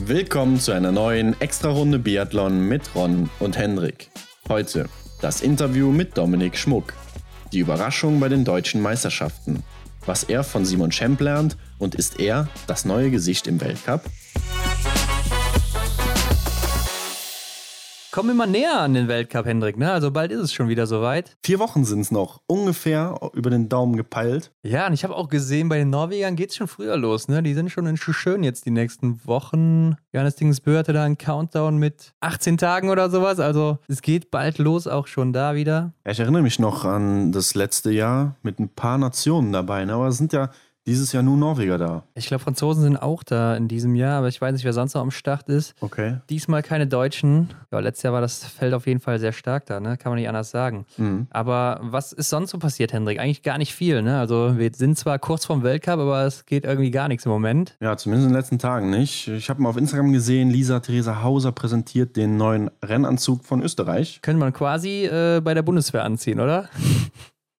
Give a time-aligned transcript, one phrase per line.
[0.00, 4.10] Willkommen zu einer neuen Extra-Runde Biathlon mit Ron und Hendrik.
[4.48, 4.88] Heute
[5.20, 6.92] das Interview mit Dominik Schmuck.
[7.52, 9.62] Die Überraschung bei den deutschen Meisterschaften.
[10.06, 14.02] Was er von Simon Schemp lernt und ist er das neue Gesicht im Weltcup?
[18.14, 19.76] Kommen immer näher an den Weltcup, Hendrik.
[19.76, 19.90] Ne?
[19.90, 21.36] Also bald ist es schon wieder soweit.
[21.44, 24.52] Vier Wochen sind es noch, ungefähr über den Daumen gepeilt.
[24.62, 27.26] Ja, und ich habe auch gesehen, bei den Norwegern geht es schon früher los.
[27.26, 27.42] Ne?
[27.42, 29.96] Die sind schon in schön jetzt die nächsten Wochen.
[30.12, 33.40] Johannes Dingsbö hatte da einen Countdown mit 18 Tagen oder sowas.
[33.40, 35.92] Also es geht bald los, auch schon da wieder.
[36.06, 39.84] Ja, ich erinnere mich noch an das letzte Jahr mit ein paar Nationen dabei.
[39.86, 39.92] Ne?
[39.92, 40.50] Aber es sind ja
[40.86, 42.04] dieses Jahr nur Norweger da.
[42.14, 44.94] Ich glaube, Franzosen sind auch da in diesem Jahr, aber ich weiß nicht, wer sonst
[44.94, 45.74] noch am Start ist.
[45.80, 46.18] Okay.
[46.28, 47.50] Diesmal keine Deutschen.
[47.72, 49.96] Ja, letztes Jahr war das Feld auf jeden Fall sehr stark da, ne?
[49.96, 50.84] Kann man nicht anders sagen.
[50.96, 51.26] Mhm.
[51.30, 53.18] Aber was ist sonst so passiert, Hendrik?
[53.18, 54.18] Eigentlich gar nicht viel, ne?
[54.18, 57.76] Also wir sind zwar kurz vorm Weltcup, aber es geht irgendwie gar nichts im Moment.
[57.80, 59.28] Ja, zumindest in den letzten Tagen nicht.
[59.28, 64.20] Ich habe mal auf Instagram gesehen, Lisa Theresa Hauser präsentiert den neuen Rennanzug von Österreich.
[64.22, 66.68] Könnte man quasi äh, bei der Bundeswehr anziehen, oder?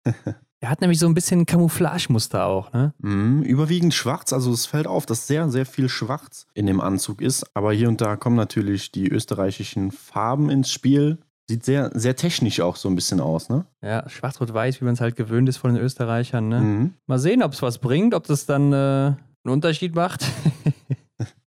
[0.61, 2.93] Er hat nämlich so ein bisschen Camouflagemuster auch, ne?
[2.99, 7.21] Mhm, überwiegend schwarz, also es fällt auf, dass sehr, sehr viel schwarz in dem Anzug
[7.21, 7.45] ist.
[7.53, 11.19] Aber hier und da kommen natürlich die österreichischen Farben ins Spiel.
[11.47, 13.65] Sieht sehr, sehr technisch auch so ein bisschen aus, ne?
[13.83, 16.61] Ja, schwarz-rot-weiß, wie man es halt gewöhnt ist von den Österreichern, ne?
[16.61, 16.93] Mhm.
[17.05, 20.25] Mal sehen, ob es was bringt, ob das dann äh, einen Unterschied macht.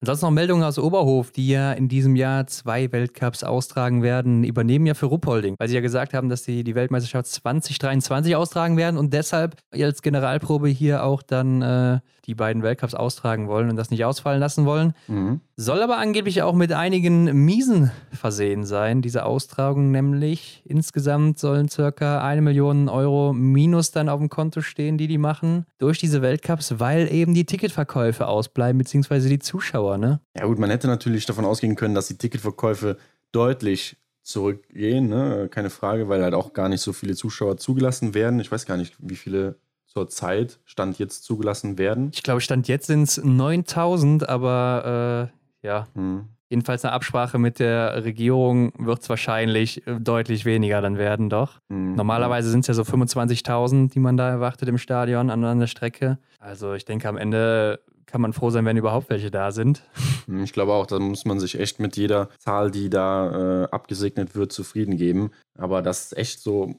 [0.06, 4.86] Ansonsten noch Meldungen aus Oberhof, die ja in diesem Jahr zwei Weltcups austragen werden, übernehmen
[4.86, 8.97] ja für Ruppolding, weil sie ja gesagt haben, dass sie die Weltmeisterschaft 2023 austragen werden
[8.97, 13.89] und deshalb als Generalprobe hier auch dann äh, die beiden Weltcups austragen wollen und das
[13.89, 14.94] nicht ausfallen lassen wollen.
[15.08, 15.42] Mhm.
[15.58, 20.62] Soll aber angeblich auch mit einigen Miesen versehen sein, diese Austragung nämlich.
[20.66, 25.66] Insgesamt sollen circa eine Million Euro minus dann auf dem Konto stehen, die die machen,
[25.78, 30.20] durch diese Weltcups, weil eben die Ticketverkäufe ausbleiben, beziehungsweise die Zuschauer, ne?
[30.36, 32.97] Ja gut, man hätte natürlich davon ausgehen können, dass die Ticketverkäufe
[33.31, 35.47] deutlich zurückgehen, ne?
[35.50, 38.41] keine Frage, weil halt auch gar nicht so viele Zuschauer zugelassen werden.
[38.41, 42.12] Ich weiß gar nicht, wie viele zur Zeit Stand jetzt zugelassen werden?
[42.13, 45.88] Ich glaube, Stand jetzt sind es 9000, aber äh, ja.
[45.96, 46.30] Hm.
[46.50, 51.59] Jedenfalls eine Absprache mit der Regierung wird es wahrscheinlich äh, deutlich weniger dann werden, doch.
[51.70, 51.96] Mhm.
[51.96, 55.68] Normalerweise sind es ja so 25.000, die man da erwartet im Stadion an, an der
[55.68, 56.20] Strecke.
[56.40, 59.84] Also ich denke, am Ende kann man froh sein, wenn überhaupt welche da sind.
[60.28, 63.68] Hm, ich glaube auch, da muss man sich echt mit jeder Zahl, die da äh,
[63.70, 65.30] abgesegnet wird, zufrieden geben.
[65.56, 66.74] Aber das ist echt so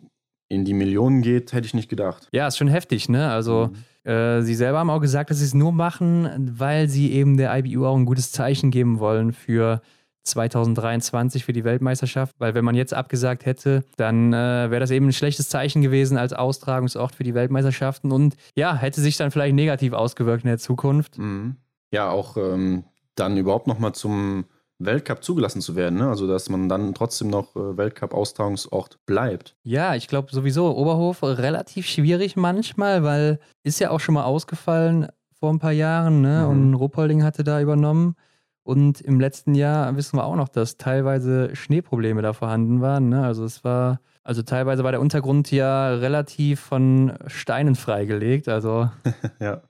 [0.48, 2.28] in die Millionen geht, hätte ich nicht gedacht.
[2.32, 3.30] Ja, ist schon heftig, ne?
[3.30, 3.70] Also,
[4.04, 4.10] mhm.
[4.10, 7.56] äh, sie selber haben auch gesagt, dass sie es nur machen, weil sie eben der
[7.56, 9.80] IBU auch ein gutes Zeichen geben wollen für
[10.26, 15.06] 2023 für die Weltmeisterschaft, weil wenn man jetzt abgesagt hätte, dann äh, wäre das eben
[15.06, 19.54] ein schlechtes Zeichen gewesen als Austragungsort für die Weltmeisterschaften und ja, hätte sich dann vielleicht
[19.54, 21.18] negativ ausgewirkt in der Zukunft.
[21.18, 21.56] Mhm.
[21.92, 22.84] Ja, auch ähm,
[23.14, 24.46] dann überhaupt nochmal zum
[24.78, 25.98] Weltcup zugelassen zu werden.
[25.98, 26.08] Ne?
[26.08, 29.56] Also, dass man dann trotzdem noch äh, Weltcup-Austragungsort bleibt.
[29.62, 35.08] Ja, ich glaube sowieso Oberhof relativ schwierig manchmal, weil ist ja auch schon mal ausgefallen
[35.38, 36.44] vor ein paar Jahren ne?
[36.44, 36.50] Mhm.
[36.50, 38.16] und Ruppolding hatte da übernommen.
[38.62, 43.08] Und im letzten Jahr wissen wir auch noch, dass teilweise Schneeprobleme da vorhanden waren.
[43.08, 43.24] Ne?
[43.24, 48.48] Also es war, also teilweise war der Untergrund ja relativ von Steinen freigelegt.
[48.48, 48.90] Also
[49.40, 49.62] ja.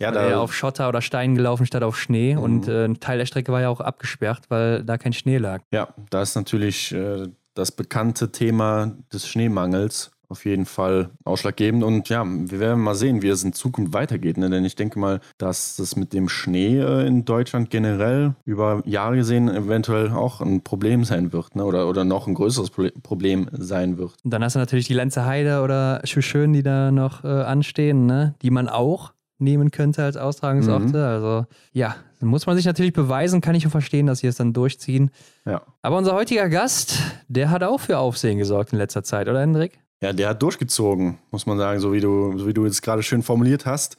[0.00, 2.34] Ja, da eher auf Schotter oder Stein gelaufen statt auf Schnee.
[2.34, 2.42] Mhm.
[2.42, 5.62] Und äh, ein Teil der Strecke war ja auch abgesperrt, weil da kein Schnee lag.
[5.72, 11.82] Ja, da ist natürlich äh, das bekannte Thema des Schneemangels auf jeden Fall ausschlaggebend.
[11.82, 14.38] Und ja, wir werden mal sehen, wie es in Zukunft weitergeht.
[14.38, 14.48] Ne?
[14.48, 19.16] Denn ich denke mal, dass das mit dem Schnee äh, in Deutschland generell über Jahre
[19.16, 21.56] gesehen eventuell auch ein Problem sein wird.
[21.56, 21.64] Ne?
[21.64, 22.70] Oder, oder noch ein größeres
[23.02, 24.14] Problem sein wird.
[24.24, 28.06] Und dann hast du natürlich die Lenze Heide oder Schön, die da noch äh, anstehen,
[28.06, 28.34] ne?
[28.42, 30.86] die man auch nehmen könnte als Austragungsorte.
[30.88, 30.94] Mhm.
[30.94, 34.52] Also ja, muss man sich natürlich beweisen, kann ich auch verstehen, dass sie es dann
[34.52, 35.10] durchziehen.
[35.44, 35.62] Ja.
[35.82, 39.80] Aber unser heutiger Gast, der hat auch für Aufsehen gesorgt in letzter Zeit, oder Hendrik?
[40.02, 43.02] Ja, der hat durchgezogen, muss man sagen, so wie du, so wie du jetzt gerade
[43.02, 43.96] schön formuliert hast.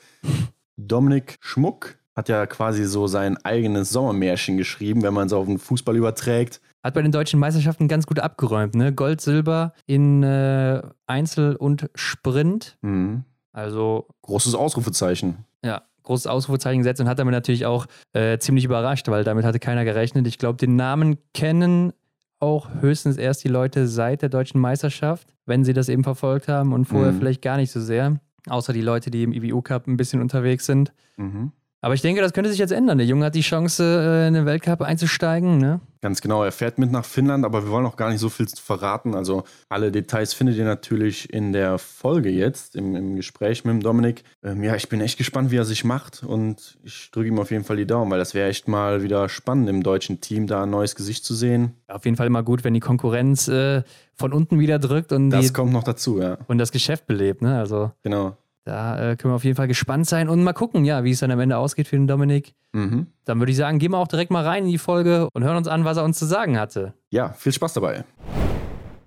[0.78, 5.60] Dominik Schmuck hat ja quasi so sein eigenes Sommermärchen geschrieben, wenn man es auf den
[5.60, 6.60] Fußball überträgt.
[6.83, 8.92] Hat bei den deutschen Meisterschaften ganz gut abgeräumt, ne?
[8.92, 12.77] Gold, Silber in äh, Einzel und Sprint.
[12.81, 13.24] Mhm.
[13.51, 14.07] Also.
[14.24, 15.45] Großes Ausrufezeichen.
[15.63, 19.59] Ja, großes Ausrufezeichen gesetzt und hat damit natürlich auch äh, ziemlich überrascht, weil damit hatte
[19.59, 20.27] keiner gerechnet.
[20.27, 21.94] Ich glaube, den Namen kennen
[22.39, 26.74] auch höchstens erst die Leute seit der deutschen Meisterschaft, wenn sie das eben verfolgt haben
[26.74, 27.19] und vorher mhm.
[27.19, 28.19] vielleicht gar nicht so sehr.
[28.50, 30.92] Außer die Leute, die im IBU Cup ein bisschen unterwegs sind.
[31.18, 31.51] Mhm.
[31.83, 33.00] Aber ich denke, das könnte sich jetzt ändern.
[33.00, 35.57] Der Junge hat die Chance, äh, in den Weltcup einzusteigen.
[35.57, 35.80] Ne?
[36.01, 38.48] Ganz genau, er fährt mit nach Finnland, aber wir wollen auch gar nicht so viel
[38.48, 39.16] verraten.
[39.16, 43.81] Also alle Details findet ihr natürlich in der Folge jetzt, im, im Gespräch mit dem
[43.81, 44.24] Dominik.
[44.44, 47.50] Ähm, ja, ich bin echt gespannt, wie er sich macht und ich drücke ihm auf
[47.50, 50.63] jeden Fall die Daumen, weil das wäre echt mal wieder spannend im deutschen Team, da
[50.63, 51.74] ein neues Gesicht zu sehen.
[51.88, 53.81] Auf jeden Fall immer gut, wenn die Konkurrenz äh,
[54.13, 56.38] von unten wieder drückt und das die, kommt noch dazu, ja.
[56.48, 57.57] Und das Geschäft belebt, ne?
[57.57, 58.38] Also genau.
[58.63, 61.19] Da äh, können wir auf jeden Fall gespannt sein und mal gucken, ja, wie es
[61.19, 62.54] dann am Ende ausgeht für den Dominik.
[62.74, 63.08] Mhm.
[63.25, 65.58] Dann würde ich sagen, gehen wir auch direkt mal rein in die Folge und hören
[65.58, 66.94] uns an, was er uns zu sagen hatte.
[67.10, 68.04] Ja, viel Spaß dabei.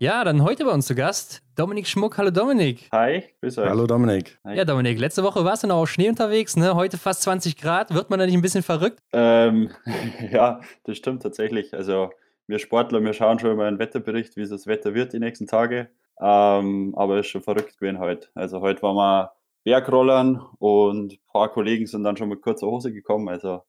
[0.01, 2.19] Ja, dann heute bei uns zu Gast Dominik Schmuck.
[2.19, 2.89] Hallo Dominik.
[2.91, 3.69] Hi, grüß euch.
[3.71, 4.39] Hallo Dominik.
[4.45, 4.57] Hi.
[4.57, 6.75] Ja, Dominik, letzte Woche warst du noch auf Schnee unterwegs, ne?
[6.75, 7.95] Heute fast 20 Grad.
[7.95, 8.99] Wird man da nicht ein bisschen verrückt?
[9.13, 9.71] Ähm,
[10.33, 11.73] ja, das stimmt tatsächlich.
[11.75, 12.11] Also
[12.49, 15.89] wir Sportler, wir schauen schon immer einen Wetterbericht, wie das Wetter wird die nächsten Tage.
[16.21, 18.29] Ähm, aber es ist schon verrückt gewesen heute.
[18.35, 19.33] Also heute waren wir
[19.65, 23.29] Bergrollern und ein paar Kollegen sind dann schon mit kurzer Hose gekommen.
[23.29, 23.63] Also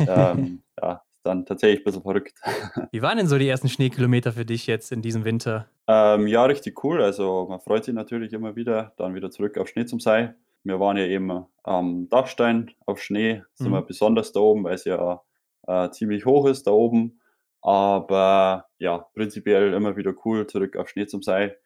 [0.00, 2.34] ähm, ja, dann tatsächlich ein bisschen verrückt.
[2.92, 5.68] Wie waren denn so die ersten Schneekilometer für dich jetzt in diesem Winter?
[5.86, 7.00] Ähm, ja, richtig cool.
[7.02, 10.34] Also man freut sich natürlich immer wieder, dann wieder zurück auf Schnee zum Sei.
[10.64, 13.74] Wir waren ja eben am Dachstein auf Schnee, sind mhm.
[13.74, 15.22] wir besonders da oben, weil es ja
[15.68, 17.20] äh, ziemlich hoch ist da oben.
[17.62, 21.56] Aber ja, prinzipiell immer wieder cool, zurück auf Schnee zum Sei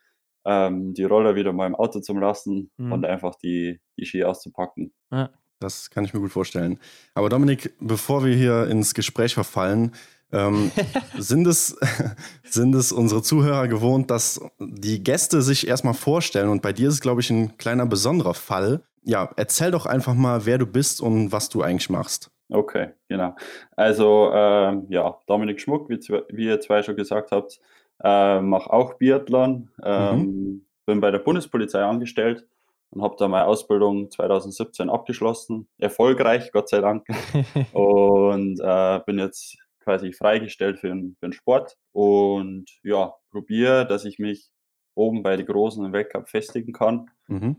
[0.44, 2.92] ähm, die Roller wieder mal im Auto zu lassen mhm.
[2.92, 4.92] und einfach die, die Ski auszupacken.
[5.10, 5.30] Ja.
[5.60, 6.78] Das kann ich mir gut vorstellen.
[7.14, 9.92] Aber Dominik, bevor wir hier ins Gespräch verfallen,
[10.32, 10.70] ähm,
[11.18, 11.78] sind, es,
[12.44, 16.48] sind es unsere Zuhörer gewohnt, dass die Gäste sich erstmal vorstellen?
[16.48, 18.82] Und bei dir ist es, glaube ich, ein kleiner besonderer Fall.
[19.02, 22.30] Ja, erzähl doch einfach mal, wer du bist und was du eigentlich machst.
[22.48, 23.36] Okay, genau.
[23.76, 25.98] Also, ähm, ja, Dominik Schmuck, wie,
[26.30, 27.60] wie ihr zwei schon gesagt habt,
[28.02, 30.66] äh, mache auch Biathlon, ähm, mhm.
[30.86, 32.46] bin bei der Bundespolizei angestellt
[32.90, 35.68] und habe da meine Ausbildung 2017 abgeschlossen.
[35.78, 37.06] Erfolgreich, Gott sei Dank.
[37.72, 44.04] und äh, bin jetzt quasi freigestellt für den, für den Sport und ja, probiere, dass
[44.04, 44.50] ich mich
[44.94, 47.10] oben bei den Großen im Weltcup festigen kann.
[47.28, 47.56] Mhm.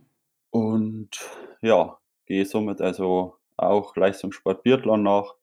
[0.49, 1.09] Und
[1.61, 5.35] ja, gehe somit also auch Leistungssport Biathlon nach.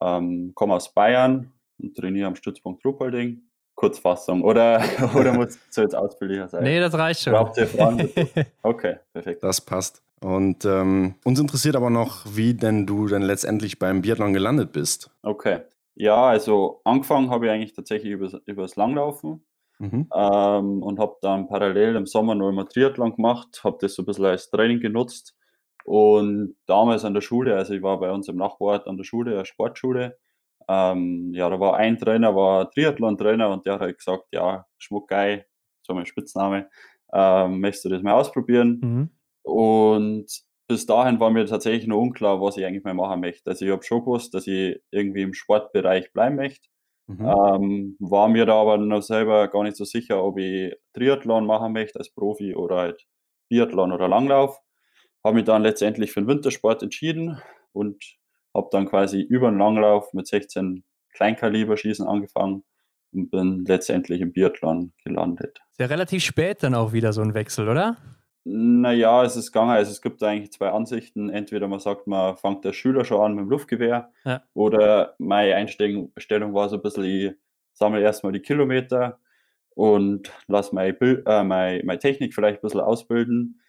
[0.00, 3.42] Ähm, komme aus Bayern und trainiere am Stützpunkt Ruppolding
[3.80, 4.82] Kurzfassung oder,
[5.16, 6.64] oder muss es jetzt ausführlicher sein?
[6.64, 7.32] Nee, das reicht schon.
[7.32, 8.10] Braucht ihr Fragen?
[8.62, 9.42] Okay, perfekt.
[9.42, 10.02] Das passt.
[10.20, 15.10] Und ähm, uns interessiert aber noch, wie denn du denn letztendlich beim Biathlon gelandet bist.
[15.22, 15.60] Okay.
[15.94, 19.44] Ja, also angefangen habe ich eigentlich tatsächlich über, über das Langlaufen
[19.78, 20.08] mhm.
[20.14, 24.06] ähm, und habe dann parallel im Sommer noch immer Triathlon gemacht, habe das so ein
[24.06, 25.34] bisschen als Training genutzt.
[25.84, 29.32] Und damals an der Schule, also ich war bei uns im Nachbarort an der Schule,
[29.32, 30.18] eine Sportschule,
[30.70, 35.46] ähm, ja, da war ein Trainer, war Triathlon-Trainer und der hat halt gesagt, ja, Schmuckgeil,
[35.82, 36.70] so mein Spitzname,
[37.12, 38.78] ähm, möchtest du das mal ausprobieren?
[38.80, 39.10] Mhm.
[39.42, 40.26] Und
[40.68, 43.50] bis dahin war mir tatsächlich noch unklar, was ich eigentlich mal machen möchte.
[43.50, 46.68] Also ich habe schon gewusst, dass ich irgendwie im Sportbereich bleiben möchte.
[47.08, 47.26] Mhm.
[47.26, 51.72] Ähm, war mir da aber noch selber gar nicht so sicher, ob ich Triathlon machen
[51.72, 53.08] möchte als Profi oder halt
[53.48, 54.60] Biathlon oder Langlauf.
[55.24, 58.19] Habe mich dann letztendlich für den Wintersport entschieden und
[58.54, 62.64] habe dann quasi über den Langlauf mit 16 Kleinkaliberschießen angefangen
[63.12, 65.60] und bin letztendlich im Biathlon gelandet.
[65.70, 67.96] Ist ja relativ spät dann auch wieder so ein Wechsel, oder?
[68.44, 69.70] Naja, es ist gegangen.
[69.70, 71.28] Also es gibt eigentlich zwei Ansichten.
[71.28, 74.42] Entweder man sagt, man fängt der Schüler schon an mit dem Luftgewehr ja.
[74.54, 76.12] oder meine Einstellung
[76.54, 77.32] war so ein bisschen, ich
[77.74, 79.18] sammle erstmal die Kilometer
[79.74, 83.60] und lasse meine, äh, meine, meine Technik vielleicht ein bisschen ausbilden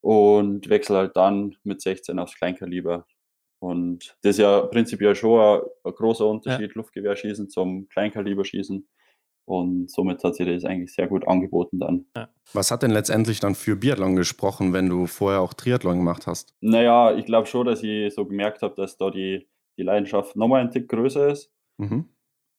[0.00, 3.06] und wechsle halt dann mit 16 aufs Kleinkaliber.
[3.60, 6.74] Und das ist ja prinzipiell schon ein, ein großer Unterschied, ja.
[6.74, 8.88] Luftgewehrschießen zum Kleinkaliberschießen.
[9.44, 12.06] Und somit hat sich das eigentlich sehr gut angeboten dann.
[12.16, 12.28] Ja.
[12.52, 16.54] Was hat denn letztendlich dann für Biathlon gesprochen, wenn du vorher auch Triathlon gemacht hast?
[16.60, 20.62] Naja, ich glaube schon, dass ich so gemerkt habe, dass da die, die Leidenschaft nochmal
[20.62, 21.52] ein Tick größer ist.
[21.78, 22.08] Mhm.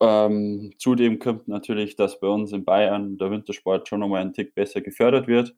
[0.02, 4.54] Ähm, zudem kommt natürlich, dass bei uns in Bayern der Wintersport schon nochmal ein Tick
[4.54, 5.56] besser gefördert wird.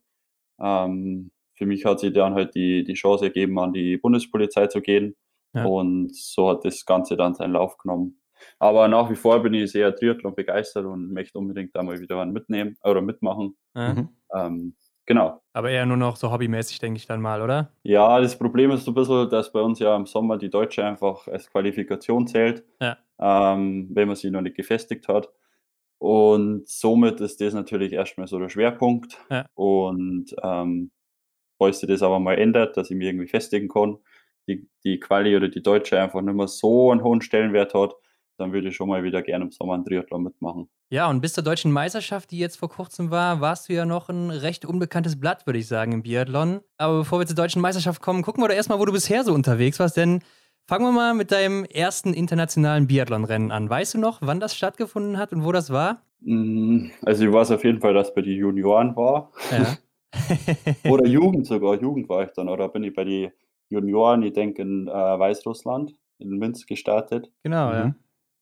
[0.60, 4.80] Ähm, für mich hat sich dann halt die, die Chance ergeben, an die Bundespolizei zu
[4.80, 5.16] gehen
[5.54, 5.64] ja.
[5.64, 8.20] Und so hat das Ganze dann seinen Lauf genommen.
[8.58, 12.20] Aber nach wie vor bin ich sehr Triathlon begeistert und möchte unbedingt da mal wieder
[12.20, 13.56] einen mitnehmen oder mitmachen.
[13.74, 14.08] Mhm.
[14.34, 14.74] Ähm,
[15.06, 15.40] genau.
[15.52, 17.70] Aber eher nur noch so hobbymäßig, denke ich dann mal, oder?
[17.82, 20.84] Ja, das Problem ist so ein bisschen, dass bei uns ja im Sommer die Deutsche
[20.84, 22.96] einfach als Qualifikation zählt, ja.
[23.18, 25.30] ähm, wenn man sie noch nicht gefestigt hat.
[25.98, 29.18] Und somit ist das natürlich erstmal so der Schwerpunkt.
[29.30, 29.46] Ja.
[29.54, 30.90] Und ähm,
[31.56, 33.98] falls sich das aber mal ändert, dass ich mich irgendwie festigen kann,
[34.46, 37.94] die, die Quali oder die Deutsche einfach nicht mehr so einen hohen Stellenwert hat,
[38.36, 40.68] dann würde ich schon mal wieder gerne im Sommer einen Triathlon mitmachen.
[40.90, 44.08] Ja, und bis zur deutschen Meisterschaft, die jetzt vor kurzem war, warst du ja noch
[44.08, 46.60] ein recht unbekanntes Blatt, würde ich sagen, im Biathlon.
[46.78, 49.32] Aber bevor wir zur deutschen Meisterschaft kommen, gucken wir doch erstmal, wo du bisher so
[49.32, 50.20] unterwegs warst, denn
[50.66, 53.68] Fangen wir mal mit deinem ersten internationalen Biathlonrennen an.
[53.68, 56.00] Weißt du noch, wann das stattgefunden hat und wo das war?
[56.20, 59.30] Mm, also ich weiß auf jeden Fall, dass bei den Junioren war.
[59.50, 59.76] Ja.
[60.90, 61.78] oder Jugend sogar.
[61.78, 62.48] Jugend war ich dann.
[62.48, 63.30] Oder bin ich bei den
[63.68, 67.30] Junioren, ich denke in äh, Weißrussland, in Minsk gestartet.
[67.42, 67.74] Genau, mhm.
[67.74, 67.94] ja.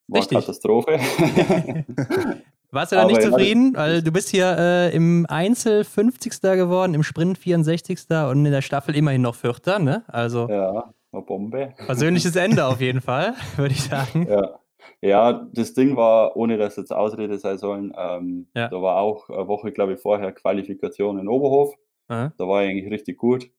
[0.08, 0.38] War Richtig.
[0.38, 0.98] Katastrophe.
[2.70, 3.74] Warst du da nicht zufrieden?
[3.76, 6.40] Weil du bist hier äh, im Einzel 50.
[6.40, 8.06] geworden, im Sprint 64.
[8.30, 10.04] und in der Staffel immerhin noch Vierter, ne?
[10.08, 10.48] Also.
[10.48, 11.74] Ja, eine Bombe.
[11.84, 14.26] Persönliches Ende auf jeden Fall, würde ich sagen.
[14.28, 14.58] Ja.
[15.00, 18.68] Ja, das Ding war, ohne dass jetzt Ausrede sein sollen, ähm, ja.
[18.68, 21.74] da war auch eine Woche, glaube ich, vorher Qualifikation in Oberhof.
[22.08, 22.32] Aha.
[22.36, 23.50] Da war ich eigentlich richtig gut.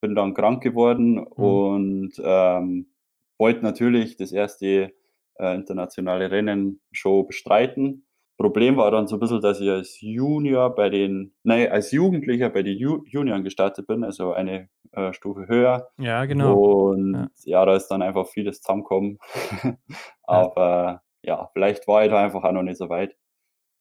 [0.00, 1.26] Bin dann krank geworden mhm.
[1.26, 2.90] und ähm,
[3.38, 4.92] wollte natürlich das erste
[5.38, 8.06] äh, internationale Rennen schon bestreiten.
[8.40, 12.48] Problem war dann so ein bisschen, dass ich als Junior bei den, nein, als Jugendlicher
[12.48, 15.90] bei den Ju Junioren gestartet bin, also eine äh, Stufe höher.
[15.98, 16.88] Ja, genau.
[16.88, 17.14] Und
[17.44, 17.58] ja.
[17.58, 17.66] ja.
[17.66, 19.18] da ist dann einfach vieles zusammengekommen.
[20.22, 21.36] Aber ja.
[21.36, 21.50] ja.
[21.52, 23.14] vielleicht war ich da einfach auch noch nicht so weit.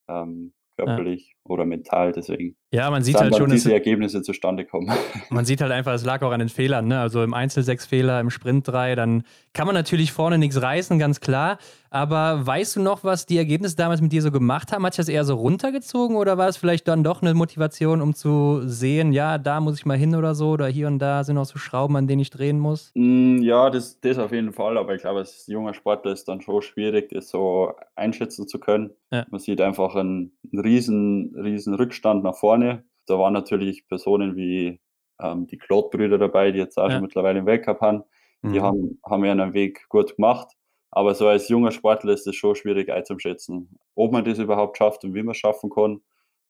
[0.09, 1.38] Ähm, körperlich ja.
[1.49, 2.55] Oder mental, deswegen.
[2.71, 4.91] Ja, man sieht halt schon, dass diese Ergebnisse zustande kommen.
[5.31, 6.99] Man sieht halt einfach, es lag auch an den Fehlern, ne?
[6.99, 10.99] Also im Einzel sechs Fehler, im Sprint drei, dann kann man natürlich vorne nichts reißen,
[10.99, 11.57] ganz klar.
[11.91, 14.85] Aber weißt du noch, was die Ergebnisse damals mit dir so gemacht haben?
[14.85, 18.13] Hat sich das eher so runtergezogen oder war es vielleicht dann doch eine Motivation, um
[18.13, 21.37] zu sehen, ja, da muss ich mal hin oder so, oder hier und da sind
[21.37, 22.91] auch so Schrauben, an denen ich drehen muss?
[22.93, 26.41] Mm, ja, das, das auf jeden Fall, aber ich glaube, als junger Sportler ist dann
[26.41, 28.91] schon schwierig, das so einschätzen zu können.
[29.11, 29.25] Ja.
[29.31, 32.83] Man sieht einfach einen, einen riesen, riesen Rückstand nach vorne.
[33.05, 34.79] Da waren natürlich Personen wie
[35.21, 36.95] ähm, die Claude-Brüder dabei, die jetzt auch ja.
[36.95, 38.03] schon mittlerweile im Weltcup haben.
[38.43, 38.61] Die mhm.
[38.61, 40.55] haben, haben ihren Weg gut gemacht.
[40.91, 45.03] Aber so als junger Sportler ist es schon schwierig einzuschätzen, ob man das überhaupt schafft
[45.03, 46.01] und wie man es schaffen kann.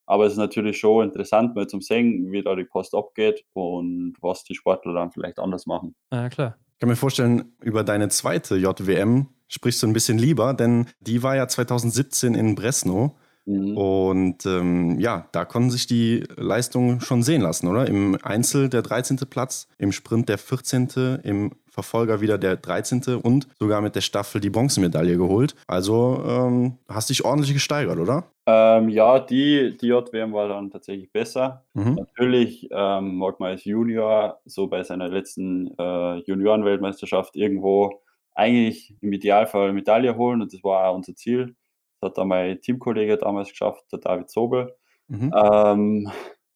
[0.06, 4.16] Aber es ist natürlich schon interessant, mal zum sehen, wie da die Post abgeht und
[4.20, 5.94] was die Sportler dann vielleicht anders machen.
[6.12, 6.56] Ja, klar.
[6.72, 11.22] Ich kann mir vorstellen, über deine zweite JWM sprichst du ein bisschen lieber, denn die
[11.22, 13.16] war ja 2017 in Bresno.
[13.50, 13.76] Mhm.
[13.76, 17.86] Und ähm, ja, da konnten sich die Leistungen schon sehen lassen, oder?
[17.86, 19.16] Im Einzel der 13.
[19.28, 23.16] Platz, im Sprint der 14., im Verfolger wieder der 13.
[23.22, 25.54] und sogar mit der Staffel die Bronzemedaille geholt.
[25.66, 28.24] Also ähm, hast dich ordentlich gesteigert, oder?
[28.46, 31.64] Ähm, ja, die, die JWM war dann tatsächlich besser.
[31.74, 31.94] Mhm.
[31.94, 38.02] Natürlich ähm, mag man als Junior so bei seiner letzten äh, Juniorenweltmeisterschaft irgendwo
[38.34, 41.54] eigentlich im Idealfall eine Medaille holen und das war auch unser Ziel.
[42.00, 44.74] Das hat dann mein Teamkollege damals geschafft, der David Sobel.
[45.08, 45.32] Mhm.
[45.34, 46.12] Ähm,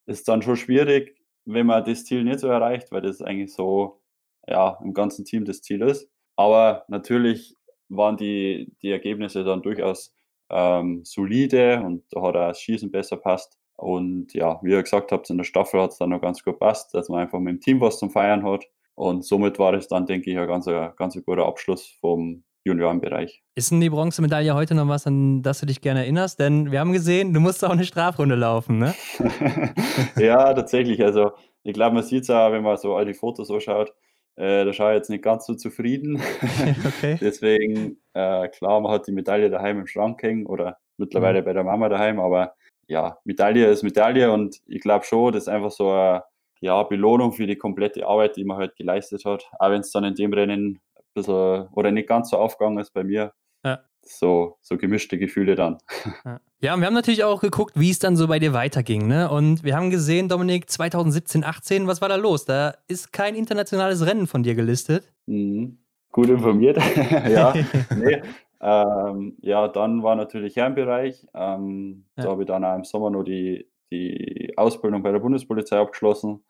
[0.06, 4.00] ist dann schon schwierig, wenn man das Ziel nicht so erreicht, weil das eigentlich so
[4.46, 6.10] ja, im ganzen Team das Ziel ist.
[6.36, 7.56] Aber natürlich
[7.88, 10.14] waren die, die Ergebnisse dann durchaus
[10.50, 13.58] ähm, solide und da hat auch das Schießen besser passt.
[13.76, 16.58] Und ja, wie ihr gesagt habt, in der Staffel hat es dann noch ganz gut
[16.58, 18.64] passt, dass man einfach mit dem Team was zum Feiern hat.
[18.94, 23.42] Und somit war es dann, denke ich, ein ganz, ganz guter Abschluss vom Juniorenbereich.
[23.54, 26.40] Ist denn die Bronzemedaille heute noch was, an das du dich gerne erinnerst?
[26.40, 28.94] Denn wir haben gesehen, du musst auch eine Strafrunde laufen, ne?
[30.16, 31.02] ja, tatsächlich.
[31.04, 33.92] Also ich glaube, man sieht es auch, wenn man so all die Fotos so schaut,
[34.36, 36.20] äh, da schaue ich jetzt nicht ganz so zufrieden.
[36.86, 37.18] okay.
[37.20, 41.44] Deswegen, äh, klar, man hat die Medaille daheim im Schrank hängen oder mittlerweile mhm.
[41.44, 42.54] bei der Mama daheim, aber
[42.86, 46.22] ja, Medaille ist Medaille und ich glaube schon, das ist einfach so eine
[46.60, 49.46] ja, Belohnung für die komplette Arbeit, die man halt geleistet hat.
[49.58, 50.80] Auch wenn es dann in dem Rennen
[51.14, 53.32] bisschen oder nicht ganz so aufgegangen ist bei mir.
[53.64, 53.80] Ja.
[54.02, 55.78] So, so gemischte Gefühle dann.
[56.24, 56.40] Ja.
[56.60, 59.06] ja, und wir haben natürlich auch geguckt, wie es dann so bei dir weiterging.
[59.06, 59.30] Ne?
[59.30, 62.46] Und wir haben gesehen, Dominik, 2017, 18, was war da los?
[62.46, 65.12] Da ist kein internationales Rennen von dir gelistet.
[65.26, 65.78] Mhm.
[66.12, 66.78] Gut informiert.
[67.28, 67.52] ja,
[67.96, 68.22] nee.
[68.60, 71.26] Ähm, ja, dann war natürlich Herrenbereich.
[71.34, 72.24] Ähm, ja.
[72.24, 76.44] Da habe ich dann auch im Sommer noch die, die Ausbildung bei der Bundespolizei abgeschlossen.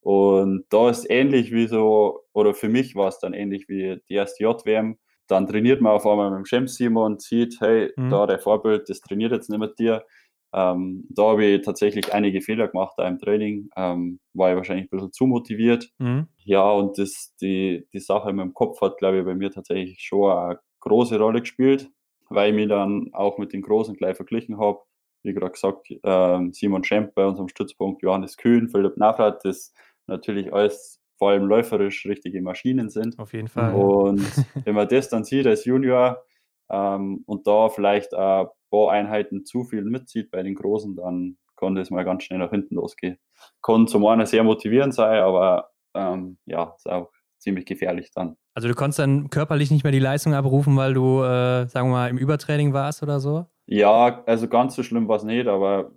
[0.00, 4.14] Und da ist ähnlich wie so, oder für mich war es dann ähnlich wie die
[4.14, 4.96] erste JWM
[5.30, 8.10] dann trainiert man auf einmal mit dem Cem Simon und sieht, hey, mhm.
[8.10, 10.04] da der Vorbild, das trainiert jetzt nicht mit dir.
[10.52, 14.86] Ähm, da habe ich tatsächlich einige Fehler gemacht da im Training, ähm, war ich wahrscheinlich
[14.86, 15.90] ein bisschen zu motiviert.
[15.98, 16.26] Mhm.
[16.38, 20.00] Ja, und das, die, die Sache mit dem Kopf hat, glaube ich, bei mir tatsächlich
[20.00, 21.88] schon eine große Rolle gespielt,
[22.28, 24.80] weil ich mich dann auch mit den Großen gleich verglichen habe.
[25.22, 29.72] Wie gerade gesagt, ähm, Simon Schemp bei unserem Stützpunkt, Johannes Kühn, Philipp Navrat, das
[30.10, 33.18] natürlich alles vor allem läuferisch richtige Maschinen sind.
[33.18, 33.74] Auf jeden Fall.
[33.74, 34.20] Und
[34.64, 36.22] wenn man das dann sieht als Junior
[36.70, 41.74] ähm, und da vielleicht ein paar Einheiten zu viel mitzieht bei den Großen, dann kann
[41.74, 43.18] das mal ganz schnell nach hinten losgehen.
[43.62, 48.36] Kann zum einen sehr motivierend sein, aber ähm, ja, ist auch ziemlich gefährlich dann.
[48.54, 51.92] Also du konntest dann körperlich nicht mehr die Leistung abrufen, weil du, äh, sagen wir
[51.92, 53.46] mal, im Übertraining warst oder so?
[53.66, 55.92] Ja, also ganz so schlimm war es nicht, aber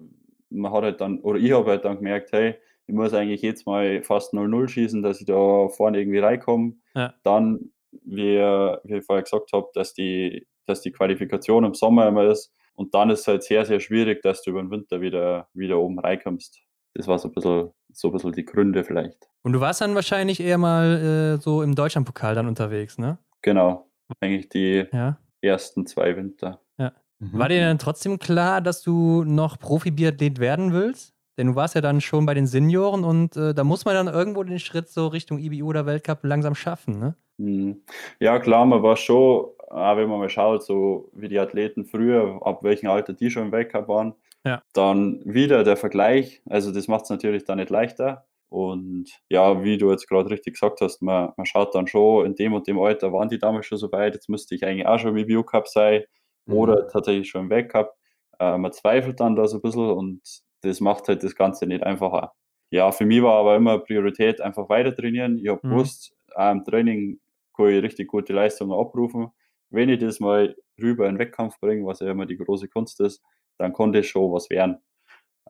[0.49, 2.55] man hat halt dann, oder ich habe halt dann gemerkt, hey,
[2.87, 6.73] ich muss eigentlich jetzt mal fast 0-0 schießen, dass ich da vorne irgendwie reinkomme.
[6.95, 7.13] Ja.
[7.23, 12.25] Dann wie, wie ich vorher gesagt habe, dass die, dass die Qualifikation im Sommer immer
[12.25, 12.53] ist.
[12.75, 15.77] Und dann ist es halt sehr, sehr schwierig, dass du über den Winter wieder, wieder
[15.77, 16.59] oben reinkommst.
[16.95, 19.27] Das war so ein bisschen, so ein bisschen die Gründe vielleicht.
[19.43, 23.17] Und du warst dann wahrscheinlich eher mal äh, so im Deutschlandpokal dann unterwegs, ne?
[23.41, 23.89] Genau.
[24.19, 25.17] Eigentlich die ja.
[25.41, 26.61] ersten zwei Winter.
[26.77, 26.93] Ja.
[27.19, 27.37] Mhm.
[27.37, 31.12] War dir dann trotzdem klar, dass du noch Profi-Biathlet werden willst?
[31.37, 34.13] Denn du warst ja dann schon bei den Senioren und äh, da muss man dann
[34.13, 37.15] irgendwo den Schritt so Richtung IBU oder Weltcup langsam schaffen, ne?
[37.37, 37.81] Mhm.
[38.19, 42.39] Ja, klar, man war schon, auch wenn man mal schaut, so wie die Athleten früher,
[42.43, 44.13] ab welchem Alter die schon im Weltcup waren,
[44.45, 44.61] ja.
[44.73, 46.41] dann wieder der Vergleich.
[46.47, 48.25] Also, das macht es natürlich dann nicht leichter.
[48.49, 52.35] Und ja, wie du jetzt gerade richtig gesagt hast, man, man schaut dann schon, in
[52.35, 54.99] dem und dem Alter waren die damals schon so weit, jetzt müsste ich eigentlich auch
[54.99, 56.03] schon im IBU Cup sein
[56.45, 56.53] mhm.
[56.53, 57.95] oder tatsächlich schon im Weltcup.
[58.39, 60.21] Äh, man zweifelt dann da so ein bisschen und
[60.63, 62.33] das macht halt das Ganze nicht einfacher.
[62.71, 65.37] Ja, für mich war aber immer Priorität einfach weiter trainieren.
[65.37, 65.71] Ich habe mhm.
[65.71, 67.19] gewusst, im Training
[67.55, 69.27] kann ich richtig gute Leistungen abrufen.
[69.69, 72.99] Wenn ich das mal rüber in den Wettkampf bringe, was ja immer die große Kunst
[72.99, 73.21] ist,
[73.59, 74.77] dann konnte es schon was werden.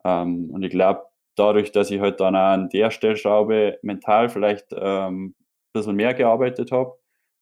[0.04, 1.04] Ähm, und ich glaube,
[1.34, 5.34] dadurch, dass ich halt dann auch an der Stellschraube mental vielleicht ähm, ein
[5.72, 6.94] bisschen mehr gearbeitet habe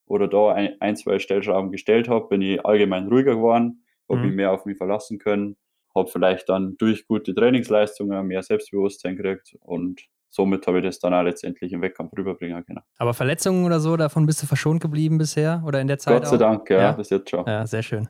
[0.06, 4.26] oder da ein, ein, zwei Stellschrauben gestellt habe, bin ich allgemein ruhiger geworden, habe mhm.
[4.26, 5.56] mich mehr auf mich verlassen können
[5.94, 11.14] habe vielleicht dann durch gute Trainingsleistungen mehr Selbstbewusstsein gekriegt und somit habe ich das dann
[11.14, 12.80] auch letztendlich im Wettkampf rüberbringen können.
[12.99, 16.14] Aber Verletzungen oder so, davon bist du verschont geblieben bisher oder in der Zeit?
[16.14, 16.40] Gott sei auch?
[16.40, 17.44] Dank, ja, ja, bis jetzt schon.
[17.46, 18.08] Ja, sehr schön.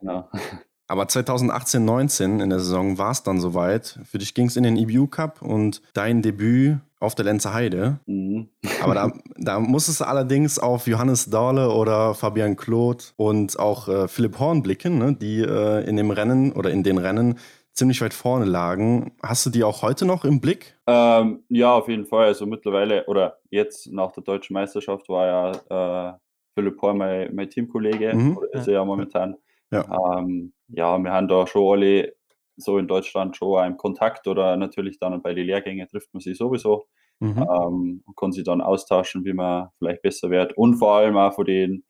[0.00, 0.28] ja.
[0.88, 3.98] Aber 2018, 19 in der Saison war es dann soweit.
[4.04, 8.00] Für dich ging es in den EBU Cup und dein Debüt auf der Lenzer Heide.
[8.06, 8.48] Mhm.
[8.82, 14.08] Aber da, da musstest du allerdings auf Johannes Dahle oder Fabian Claude und auch äh,
[14.08, 17.38] Philipp Horn blicken, ne, die äh, in dem Rennen oder in den Rennen
[17.72, 19.12] ziemlich weit vorne lagen.
[19.22, 20.78] Hast du die auch heute noch im Blick?
[20.86, 22.26] Ähm, ja, auf jeden Fall.
[22.26, 25.26] Also mittlerweile oder jetzt nach der deutschen Meisterschaft war
[25.70, 26.18] ja äh,
[26.54, 28.38] Philipp Horn mein, mein Teamkollege mhm.
[28.38, 29.36] oder ist er ja momentan.
[29.70, 29.84] Ja.
[30.18, 32.15] Ähm, ja, wir haben da schon alle
[32.56, 36.36] so in Deutschland schon einen Kontakt oder natürlich dann bei den Lehrgängen trifft man sich
[36.38, 36.86] sowieso
[37.20, 37.38] mhm.
[37.38, 41.34] ähm, und kann sich dann austauschen, wie man vielleicht besser wird und vor allem auch
[41.34, 41.84] von den,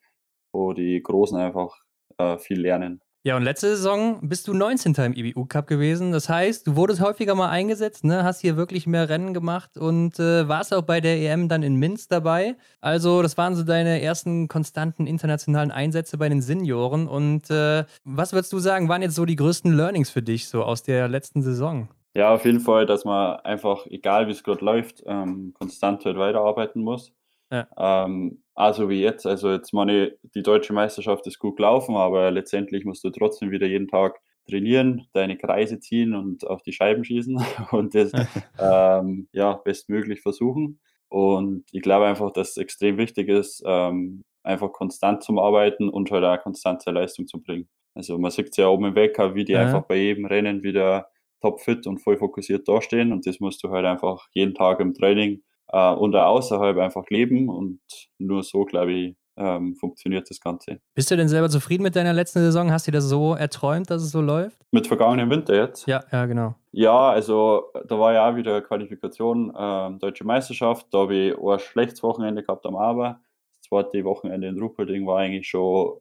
[0.53, 1.77] wo die Großen einfach
[2.19, 3.01] äh, viel lernen.
[3.27, 4.95] Ja, und letzte Saison bist du 19.
[4.95, 6.13] im IBU Cup gewesen.
[6.13, 8.23] Das heißt, du wurdest häufiger mal eingesetzt, ne?
[8.23, 11.75] hast hier wirklich mehr Rennen gemacht und äh, warst auch bei der EM dann in
[11.75, 12.55] Minsk dabei.
[12.81, 17.09] Also, das waren so deine ersten konstanten internationalen Einsätze bei den Senioren.
[17.09, 20.63] Und äh, was würdest du sagen, waren jetzt so die größten Learnings für dich so
[20.63, 21.89] aus der letzten Saison?
[22.15, 26.17] Ja, auf jeden Fall, dass man einfach, egal wie es gerade läuft, ähm, konstant halt
[26.17, 27.13] weiterarbeiten muss.
[27.51, 27.67] Ja.
[27.77, 32.87] Ähm, also wie jetzt, also jetzt meine, die deutsche Meisterschaft ist gut gelaufen, aber letztendlich
[32.87, 37.39] musst du trotzdem wieder jeden Tag trainieren, deine Kreise ziehen und auf die Scheiben schießen
[37.73, 38.13] und das
[38.59, 40.81] ähm, ja bestmöglich versuchen.
[41.09, 46.11] Und ich glaube einfach, dass es extrem wichtig ist, ähm, einfach konstant zum Arbeiten und
[46.11, 47.69] halt auch konstante Leistung zu bringen.
[47.95, 49.61] Also man sieht es ja oben im Wecker, wie die ja.
[49.61, 51.09] einfach bei jedem Rennen wieder
[51.43, 55.43] topfit und voll fokussiert dastehen und das musst du halt einfach jeden Tag im Training
[55.69, 57.81] äh, und außerhalb einfach leben und
[58.19, 60.81] nur so, glaube ich, ähm, funktioniert das Ganze.
[60.95, 62.73] Bist du denn selber zufrieden mit deiner letzten Saison?
[62.73, 64.59] Hast du das so erträumt, dass es so läuft?
[64.71, 65.87] Mit vergangenen Winter jetzt?
[65.87, 66.55] Ja, ja, genau.
[66.73, 70.87] Ja, also da war ja auch wieder Qualifikation, äh, Deutsche Meisterschaft.
[70.91, 73.21] Da habe ich ein schlechtes Wochenende gehabt am Aber.
[73.61, 75.99] Das zweite Wochenende in Ruppolding war eigentlich schon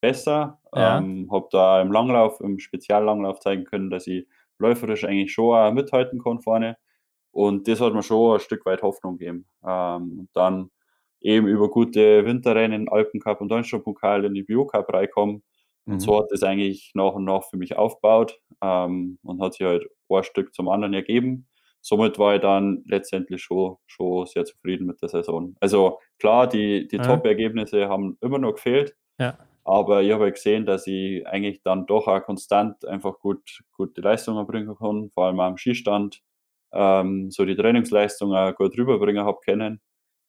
[0.00, 0.58] besser.
[0.74, 0.98] Ja.
[0.98, 4.26] Ähm, habe da im Langlauf, im Speziallanglauf zeigen können, dass ich
[4.58, 6.76] läuferisch eigentlich schon mithalten kann vorne.
[7.34, 9.46] Und das hat mir schon ein Stück weit Hoffnung gegeben.
[9.66, 10.70] Ähm, und dann
[11.20, 15.42] eben über gute Winterrennen, Alpencup und Deutschlandpokal in die Bio-Cup reinkommen.
[15.84, 16.00] Und mhm.
[16.00, 19.84] so hat das eigentlich nach und nach für mich aufgebaut ähm, und hat sich halt
[20.08, 21.48] ein Stück zum anderen ergeben.
[21.80, 25.56] Somit war ich dann letztendlich schon, schon sehr zufrieden mit der Saison.
[25.58, 27.02] Also klar, die, die ja.
[27.02, 28.94] Top-Ergebnisse haben immer noch gefehlt.
[29.18, 29.36] Ja.
[29.64, 34.00] Aber ich habe halt gesehen, dass ich eigentlich dann doch auch konstant einfach gut, gute
[34.02, 36.22] Leistungen bringen kann, vor allem am Skistand
[36.74, 39.80] ähm, so die Trainingsleistung auch gut rüberbringen habe können.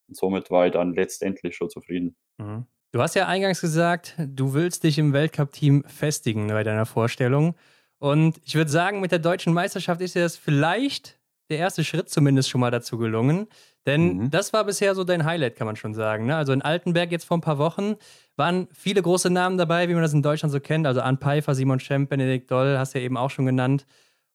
[0.07, 2.15] Und somit war ich dann letztendlich schon zufrieden.
[2.37, 2.65] Mhm.
[2.91, 7.55] Du hast ja eingangs gesagt, du willst dich im Weltcup-Team festigen bei deiner Vorstellung.
[7.97, 12.09] Und ich würde sagen, mit der deutschen Meisterschaft ist dir das vielleicht der erste Schritt
[12.09, 13.47] zumindest schon mal dazu gelungen.
[13.85, 14.29] Denn mhm.
[14.31, 16.25] das war bisher so dein Highlight, kann man schon sagen.
[16.25, 16.35] Ne?
[16.35, 17.95] Also in Altenberg jetzt vor ein paar Wochen
[18.35, 20.87] waren viele große Namen dabei, wie man das in Deutschland so kennt.
[20.87, 23.85] Also Ann Pfeiffer, Simon Schemp, Benedikt Doll, hast du ja eben auch schon genannt.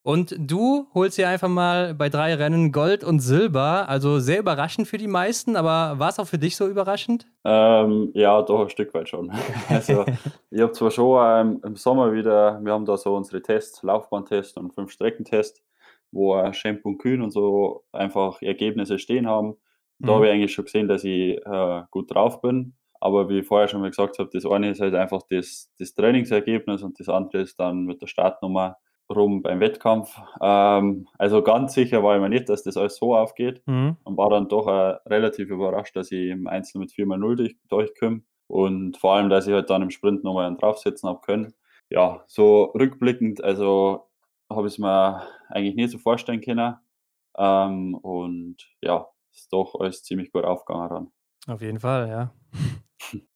[0.03, 3.87] Und du holst dir einfach mal bei drei Rennen Gold und Silber.
[3.89, 7.27] Also sehr überraschend für die meisten, aber war es auch für dich so überraschend?
[7.45, 9.31] Ähm, ja, doch ein Stück weit schon.
[9.69, 10.05] Also,
[10.51, 14.57] ich habe zwar schon ähm, im Sommer wieder, wir haben da so unsere Tests, Laufbahntest
[14.57, 15.63] und fünf Streckentest,
[16.13, 19.57] wo äh, Schemp und Kühn und so einfach Ergebnisse stehen haben.
[19.99, 20.15] Da mhm.
[20.15, 22.75] habe ich eigentlich schon gesehen, dass ich äh, gut drauf bin.
[23.01, 25.95] Aber wie ich vorher schon mal gesagt habe, das eine ist halt einfach das, das
[25.95, 28.77] Trainingsergebnis und das andere ist dann mit der Startnummer
[29.11, 30.16] rum beim Wettkampf.
[30.40, 33.96] Ähm, also ganz sicher war ich mir nicht, dass das alles so aufgeht mhm.
[34.05, 38.23] und war dann doch äh, relativ überrascht, dass ich im Einzel mit 4x0 durch, durchkomme
[38.46, 41.55] und vor allem, dass ich halt dann im Sprint nochmal einen draufsetzen habe können.
[41.88, 44.09] Ja, so rückblickend, also
[44.49, 46.77] habe ich es mir eigentlich nicht so vorstellen können.
[47.37, 51.55] Ähm, und ja, ist doch alles ziemlich gut aufgegangen dann.
[51.55, 52.35] Auf jeden Fall, ja.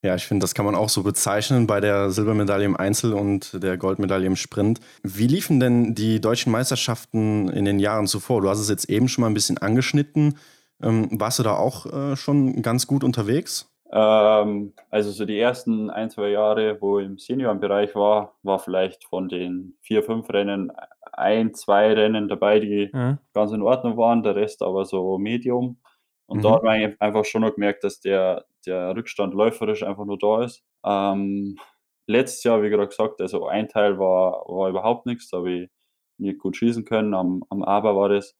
[0.02, 3.62] Ja, ich finde, das kann man auch so bezeichnen bei der Silbermedaille im Einzel und
[3.62, 4.80] der Goldmedaille im Sprint.
[5.02, 8.42] Wie liefen denn die deutschen Meisterschaften in den Jahren zuvor?
[8.42, 10.38] Du hast es jetzt eben schon mal ein bisschen angeschnitten.
[10.82, 13.70] Ähm, warst du da auch äh, schon ganz gut unterwegs?
[13.92, 19.04] Ähm, also so die ersten ein, zwei Jahre, wo ich im Seniorenbereich war, war vielleicht
[19.04, 20.72] von den vier, fünf Rennen
[21.12, 23.18] ein, zwei Rennen dabei, die mhm.
[23.32, 25.78] ganz in Ordnung waren, der Rest aber so Medium.
[26.26, 26.42] Und mhm.
[26.42, 30.44] da hat man einfach schon noch gemerkt, dass der, der Rückstand läuferisch einfach nur da
[30.44, 30.62] ist.
[30.84, 31.56] Ähm,
[32.06, 35.70] letztes Jahr, wie gerade gesagt, also ein Teil war, war überhaupt nichts, da habe ich
[36.18, 37.14] nicht gut schießen können.
[37.14, 38.36] Am, am Aber war das.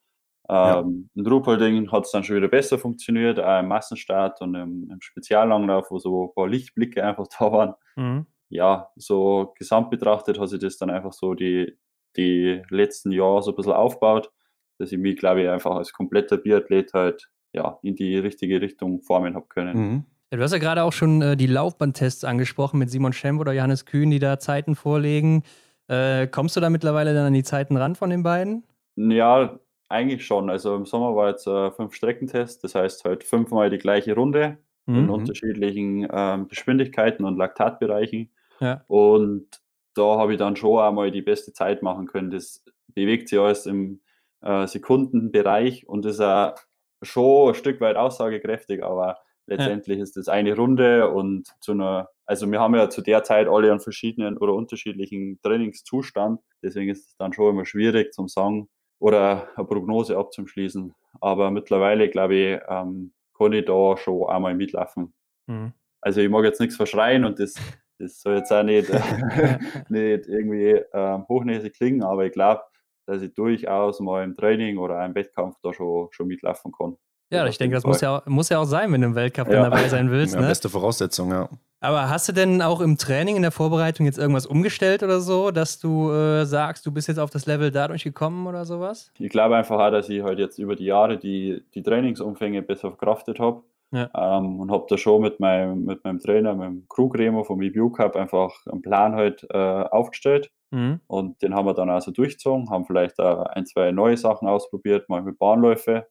[0.49, 1.21] Ähm, ja.
[1.23, 5.01] In Ruhpolding hat es dann schon wieder besser funktioniert, auch im Massenstart und im, im
[5.01, 7.75] Speziallanglauf, wo so ein paar Lichtblicke einfach da waren.
[7.97, 8.27] Mhm.
[8.51, 11.77] Ja, so gesamt betrachtet hat sich das dann einfach so die,
[12.17, 14.31] die letzten Jahre so ein bisschen aufgebaut,
[14.79, 19.01] dass ich mich, glaube ich, einfach als kompletter Biathlet halt ja, in die richtige Richtung
[19.01, 19.77] formen habe können.
[19.77, 20.05] Mhm.
[20.35, 23.53] Ja, du hast ja gerade auch schon äh, die Laufbahntests angesprochen mit Simon Schemp oder
[23.53, 25.45] Johannes Kühn, die da Zeiten vorlegen.
[25.87, 28.65] Äh, kommst du da mittlerweile dann an die Zeiten ran von den beiden?
[28.97, 30.51] Ja, eigentlich schon.
[30.51, 34.59] Also im Sommer war jetzt äh, fünf Streckentest, das heißt halt fünfmal die gleiche Runde
[34.87, 34.97] mhm.
[34.97, 38.33] in unterschiedlichen ähm, Geschwindigkeiten und Laktatbereichen.
[38.59, 38.83] Ja.
[38.89, 39.47] Und
[39.95, 42.33] da habe ich dann schon einmal die beste Zeit machen können.
[42.33, 44.01] Das bewegt sich alles im
[44.41, 46.57] äh, Sekundenbereich und ist auch
[47.03, 50.03] schon ein Stück weit aussagekräftig, aber letztendlich ja.
[50.03, 53.71] ist das eine Runde und zu einer, also wir haben ja zu der Zeit alle
[53.71, 59.49] einen verschiedenen oder unterschiedlichen Trainingszustand, deswegen ist es dann schon immer schwierig zum sagen oder
[59.57, 60.95] eine Prognose abzuschließen.
[61.21, 65.13] Aber mittlerweile, glaube ich, ähm, kann ich da schon einmal mitlaufen.
[65.47, 65.73] Mhm.
[66.01, 67.55] Also ich mag jetzt nichts verschreien und das,
[67.99, 68.89] das soll jetzt auch nicht,
[69.89, 72.63] nicht irgendwie ähm, hochnäsig klingen, aber ich glaube,
[73.07, 76.97] dass ich durchaus mal im Training oder im Wettkampf da schon, schon mitlaufen kann.
[77.31, 79.49] Ja, ich denke, das muss ja, auch, muss ja auch sein, wenn du im Weltcup
[79.49, 79.63] ja.
[79.63, 80.35] dabei sein willst.
[80.35, 80.47] Ja, ne?
[80.47, 81.49] Beste Voraussetzung, ja.
[81.81, 85.51] Aber hast du denn auch im Training, in der Vorbereitung jetzt irgendwas umgestellt oder so,
[85.51, 89.13] dass du äh, sagst, du bist jetzt auf das Level dadurch gekommen oder sowas?
[89.19, 92.89] Ich glaube einfach auch, dass ich halt jetzt über die Jahre die, die Trainingsumfänge besser
[92.89, 93.63] verkraftet habe.
[93.93, 94.09] Ja.
[94.15, 97.61] Ähm, und habe da schon mit meinem, mit meinem Trainer, mit dem Krug Remo vom
[97.61, 100.51] EBU Cup einfach einen Plan halt äh, aufgestellt.
[100.71, 101.01] Mhm.
[101.07, 105.09] Und den haben wir dann also durchgezogen, haben vielleicht auch ein, zwei neue Sachen ausprobiert,
[105.09, 106.07] mal mit Bahnläufe.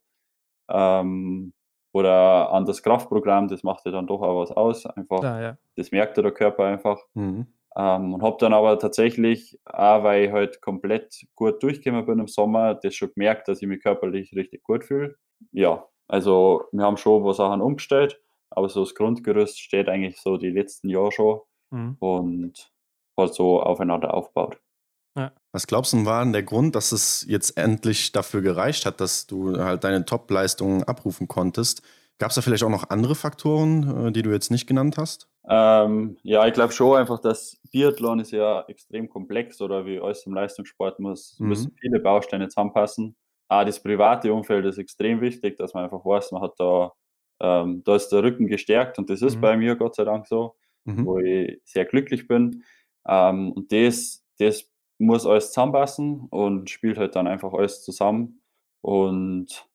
[0.69, 1.53] Ähm,
[1.93, 4.85] oder an das Kraftprogramm, das macht ja dann doch auch was aus.
[4.85, 5.57] Einfach, Klar, ja.
[5.75, 6.99] das merkt der Körper einfach.
[7.13, 7.47] Mhm.
[7.75, 12.27] Ähm, und habe dann aber tatsächlich, auch weil ich halt komplett gut durchgekommen bin im
[12.27, 15.15] Sommer, das schon gemerkt, dass ich mich körperlich richtig gut fühle.
[15.51, 20.19] Ja, also wir haben schon ein paar Sachen umgestellt, aber so das Grundgerüst steht eigentlich
[20.19, 21.39] so die letzten Jahre schon
[21.71, 21.97] mhm.
[21.99, 22.71] und
[23.17, 24.59] hat so aufeinander aufgebaut.
[25.53, 29.27] Was glaubst du, war denn der Grund, dass es jetzt endlich dafür gereicht hat, dass
[29.27, 31.83] du halt deine Top-Leistungen abrufen konntest?
[32.17, 35.29] Gab es da vielleicht auch noch andere Faktoren, äh, die du jetzt nicht genannt hast?
[35.47, 40.25] Ähm, ja, ich glaube schon einfach, dass Biathlon ist ja extrem komplex oder wie alles
[40.25, 41.49] im Leistungssport muss, mhm.
[41.49, 43.15] müssen viele Bausteine zusammenpassen.
[43.47, 46.93] Auch das private Umfeld ist extrem wichtig, dass man einfach weiß, man hat da,
[47.41, 49.41] ähm, da ist der Rücken gestärkt und das ist mhm.
[49.41, 51.05] bei mir Gott sei Dank so, mhm.
[51.05, 52.63] wo ich sehr glücklich bin.
[53.07, 58.41] Ähm, und das, das muss alles zusammenpassen und spielt halt dann einfach alles zusammen.
[58.81, 59.67] Und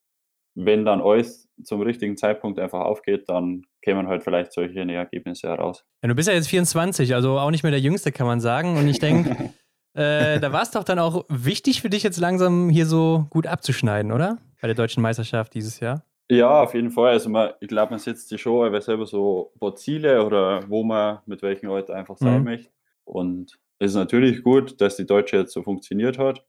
[0.55, 5.85] wenn dann alles zum richtigen Zeitpunkt einfach aufgeht, dann kämen halt vielleicht solche Ergebnisse heraus.
[6.03, 8.77] Ja, du bist ja jetzt 24, also auch nicht mehr der Jüngste, kann man sagen.
[8.77, 9.53] Und ich denke,
[9.95, 13.47] äh, da war es doch dann auch wichtig für dich jetzt langsam hier so gut
[13.47, 14.39] abzuschneiden, oder?
[14.61, 16.05] Bei der deutschen Meisterschaft dieses Jahr.
[16.31, 17.13] Ja, auf jeden Fall.
[17.13, 20.69] Also man, ich glaube, man setzt sich schon aber selber so ein paar Ziele oder
[20.69, 22.45] wo man mit welchen Leuten einfach sein mhm.
[22.45, 22.71] möchte.
[23.05, 26.45] Und ist natürlich gut, dass die Deutsche jetzt so funktioniert hat.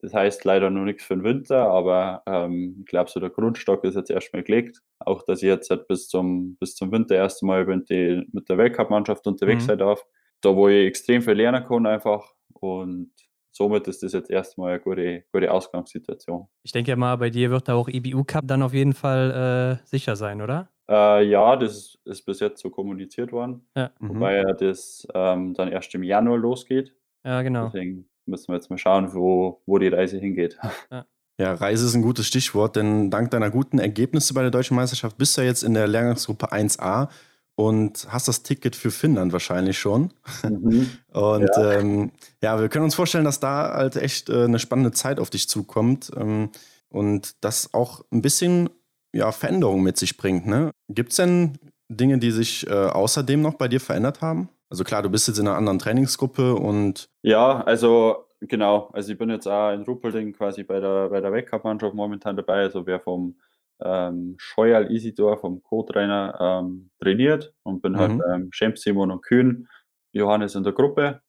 [0.00, 3.84] Das heißt leider noch nichts für den Winter, aber ähm, ich glaube, so der Grundstock
[3.84, 4.82] ist jetzt erstmal gelegt.
[4.98, 8.48] Auch, dass ich jetzt halt bis zum, bis zum Winter erst mal mit, die, mit
[8.50, 9.68] der Weltcup-Mannschaft unterwegs mhm.
[9.68, 10.04] sein darf.
[10.42, 12.34] Da, wo ich extrem viel lernen kann einfach.
[12.52, 13.12] Und
[13.50, 16.48] somit ist das jetzt erstmal eine gute, gute Ausgangssituation.
[16.62, 19.80] Ich denke ja mal, bei dir wird da auch EBU Cup dann auf jeden Fall
[19.80, 20.68] äh, sicher sein, oder?
[20.88, 23.66] Äh, ja, das ist bis jetzt so kommuniziert worden.
[23.76, 23.90] Ja.
[23.98, 24.08] Mhm.
[24.10, 26.94] Wobei ja das ähm, dann erst im Januar losgeht.
[27.24, 27.66] Ja, genau.
[27.66, 30.58] Deswegen müssen wir jetzt mal schauen, wo, wo die Reise hingeht.
[30.90, 31.06] Ja.
[31.36, 35.18] Ja, Reise ist ein gutes Stichwort, denn dank deiner guten Ergebnisse bei der Deutschen Meisterschaft
[35.18, 37.08] bist du ja jetzt in der Lehrgangsgruppe 1a
[37.56, 40.12] und hast das Ticket für Finnland wahrscheinlich schon.
[40.48, 40.90] Mhm.
[41.12, 41.72] Und ja.
[41.72, 42.60] Ähm, ja.
[42.60, 46.10] wir können uns vorstellen, dass da halt echt äh, eine spannende Zeit auf dich zukommt
[46.16, 46.50] ähm,
[46.88, 48.70] und das auch ein bisschen
[49.14, 50.46] ja, Veränderung mit sich bringt.
[50.46, 50.70] Ne?
[50.88, 54.48] Gibt es denn Dinge, die sich äh, außerdem noch bei dir verändert haben?
[54.70, 57.08] Also klar, du bist jetzt in einer anderen Trainingsgruppe und.
[57.22, 58.90] Ja, also genau.
[58.92, 62.62] Also ich bin jetzt auch in Ruppolding quasi bei der, bei der Weltcup-Mannschaft momentan dabei.
[62.62, 63.36] Also wer vom
[63.82, 68.22] ähm, Scheuerl Isidor, vom Co-Trainer, ähm, trainiert und bin halt, mhm.
[68.22, 69.68] halt ähm, Champ Simon und Kühn,
[70.12, 71.20] Johannes in der Gruppe.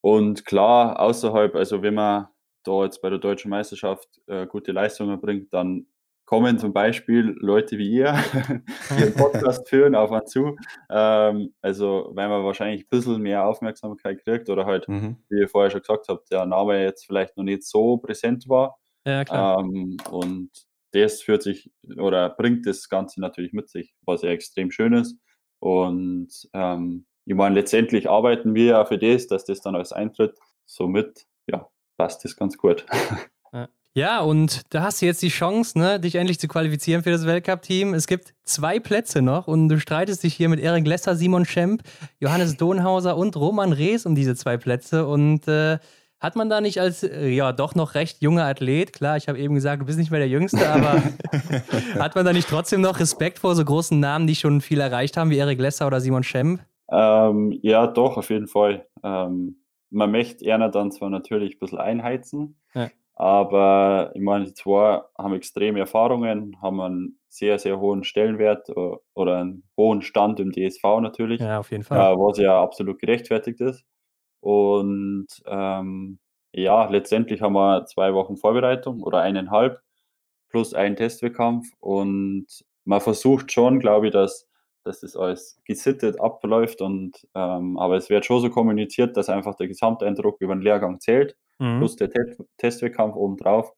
[0.00, 2.28] Und klar, außerhalb, also wenn man
[2.64, 5.86] da jetzt bei der deutschen Meisterschaft äh, gute Leistungen bringt, dann
[6.28, 8.12] kommen zum Beispiel Leute wie ihr,
[8.90, 10.58] die einen Podcast führen, auf und zu.
[10.90, 15.16] Ähm, also, weil man wahrscheinlich ein bisschen mehr Aufmerksamkeit kriegt oder halt, mhm.
[15.30, 18.76] wie ihr vorher schon gesagt habt, der Name jetzt vielleicht noch nicht so präsent war.
[19.06, 19.60] Ja, klar.
[19.60, 20.50] Ähm, und
[20.92, 25.16] das führt sich oder bringt das Ganze natürlich mit sich, was ja extrem schön ist.
[25.60, 30.38] Und ähm, ich meine, letztendlich arbeiten wir ja für das, dass das dann als eintritt.
[30.66, 32.84] Somit, ja, passt das ganz gut.
[33.94, 37.26] Ja, und da hast du jetzt die Chance, ne, dich endlich zu qualifizieren für das
[37.26, 37.94] Weltcup-Team.
[37.94, 41.82] Es gibt zwei Plätze noch und du streitest dich hier mit Erik Lesser, Simon Schemp,
[42.20, 45.06] Johannes Donhauser und Roman Rees um diese zwei Plätze.
[45.06, 45.78] Und äh,
[46.20, 49.38] hat man da nicht als, äh, ja, doch noch recht junger Athlet, klar, ich habe
[49.38, 51.02] eben gesagt, du bist nicht mehr der Jüngste, aber
[51.98, 55.16] hat man da nicht trotzdem noch Respekt vor so großen Namen, die schon viel erreicht
[55.16, 56.60] haben, wie Erik Lesser oder Simon Schemp?
[56.90, 58.86] Ähm, ja, doch, auf jeden Fall.
[59.04, 62.90] Ähm, man möchte Erna dann zwar natürlich ein bisschen einheizen, ja.
[63.20, 68.96] Aber ich meine, die zwei haben extreme Erfahrungen, haben einen sehr, sehr hohen Stellenwert äh,
[69.14, 71.40] oder einen hohen Stand im DSV natürlich.
[71.40, 71.98] Ja, auf jeden Fall.
[71.98, 73.84] Äh, was ja absolut gerechtfertigt ist.
[74.40, 76.20] Und ähm,
[76.52, 79.80] ja, letztendlich haben wir zwei Wochen Vorbereitung oder eineinhalb
[80.48, 81.66] plus einen Testwettkampf.
[81.80, 82.46] Und
[82.84, 84.47] man versucht schon, glaube ich, dass,
[84.88, 86.80] dass das alles gesittet abläuft.
[86.80, 90.98] Und, ähm, aber es wird schon so kommuniziert, dass einfach der Gesamteindruck über den Lehrgang
[91.00, 91.78] zählt mhm.
[91.78, 93.72] plus der Te Testwettkampf obendrauf.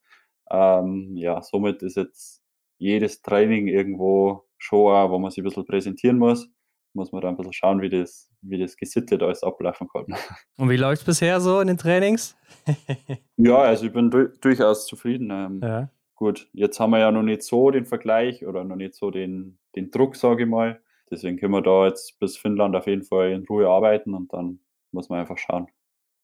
[0.50, 2.42] Ähm, ja, somit ist jetzt
[2.78, 6.48] jedes Training irgendwo schon, auch, wo man sich ein bisschen präsentieren muss.
[6.92, 10.06] Muss man da ein bisschen schauen, wie das, wie das gesittet alles ablaufen kann.
[10.56, 12.36] Und wie läuft es bisher so in den Trainings?
[13.36, 15.30] ja, also ich bin du durchaus zufrieden.
[15.30, 15.90] Ähm, ja.
[16.16, 19.58] Gut, jetzt haben wir ja noch nicht so den Vergleich oder noch nicht so den,
[19.76, 20.80] den Druck, sage ich mal.
[21.10, 24.60] Deswegen können wir da jetzt bis Finnland auf jeden Fall in Ruhe arbeiten und dann
[24.92, 25.68] muss man einfach schauen,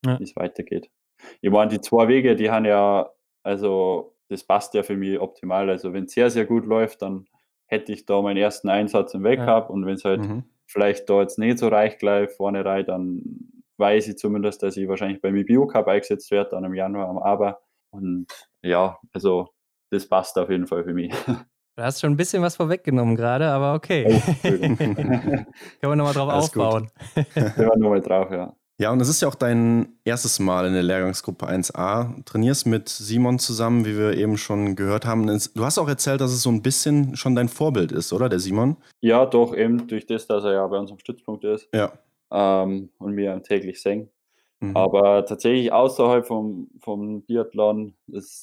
[0.05, 0.18] ja.
[0.18, 0.90] wie es weitergeht.
[1.40, 3.11] Ich meine, die zwei Wege, die haben ja,
[3.42, 5.70] also das passt ja für mich optimal.
[5.70, 7.27] Also wenn es sehr, sehr gut läuft, dann
[7.66, 9.59] hätte ich da meinen ersten Einsatz im Weg ja.
[9.59, 10.44] und wenn es halt mhm.
[10.66, 13.22] vielleicht da jetzt nicht so reich gleich vorne rein, dann
[13.79, 17.18] weiß ich zumindest, dass ich wahrscheinlich beim IBU Cup eingesetzt werde, dann im Januar am
[17.18, 17.61] Aber.
[17.90, 18.27] Und
[18.62, 19.51] ja, also
[19.90, 21.12] das passt auf jeden Fall für mich.
[21.76, 24.06] Du hast schon ein bisschen was vorweggenommen gerade, aber okay.
[24.08, 25.46] Oh, Können
[25.82, 26.88] wir nochmal drauf Alles aufbauen.
[27.34, 28.56] Können wir nochmal drauf, ja.
[28.78, 32.24] Ja, und es ist ja auch dein erstes Mal in der Lehrgangsgruppe 1a.
[32.24, 35.26] Trainierst mit Simon zusammen, wie wir eben schon gehört haben.
[35.26, 38.38] Du hast auch erzählt, dass es so ein bisschen schon dein Vorbild ist, oder, der
[38.38, 38.78] Simon?
[39.02, 41.68] Ja, doch, eben durch das, dass er ja bei uns am Stützpunkt ist.
[41.74, 41.92] Ja.
[42.30, 44.08] Ähm, und wir täglich singen.
[44.60, 44.74] Mhm.
[44.74, 47.94] Aber tatsächlich außerhalb vom, vom Biathlon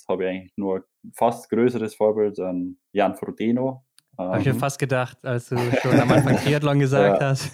[0.08, 3.84] habe ich eigentlich nur fast größeres Vorbild an Jan Frodeno,
[4.18, 7.30] habe ich mir fast gedacht, als du schon am Anfang Triathlon gesagt ja.
[7.30, 7.52] hast.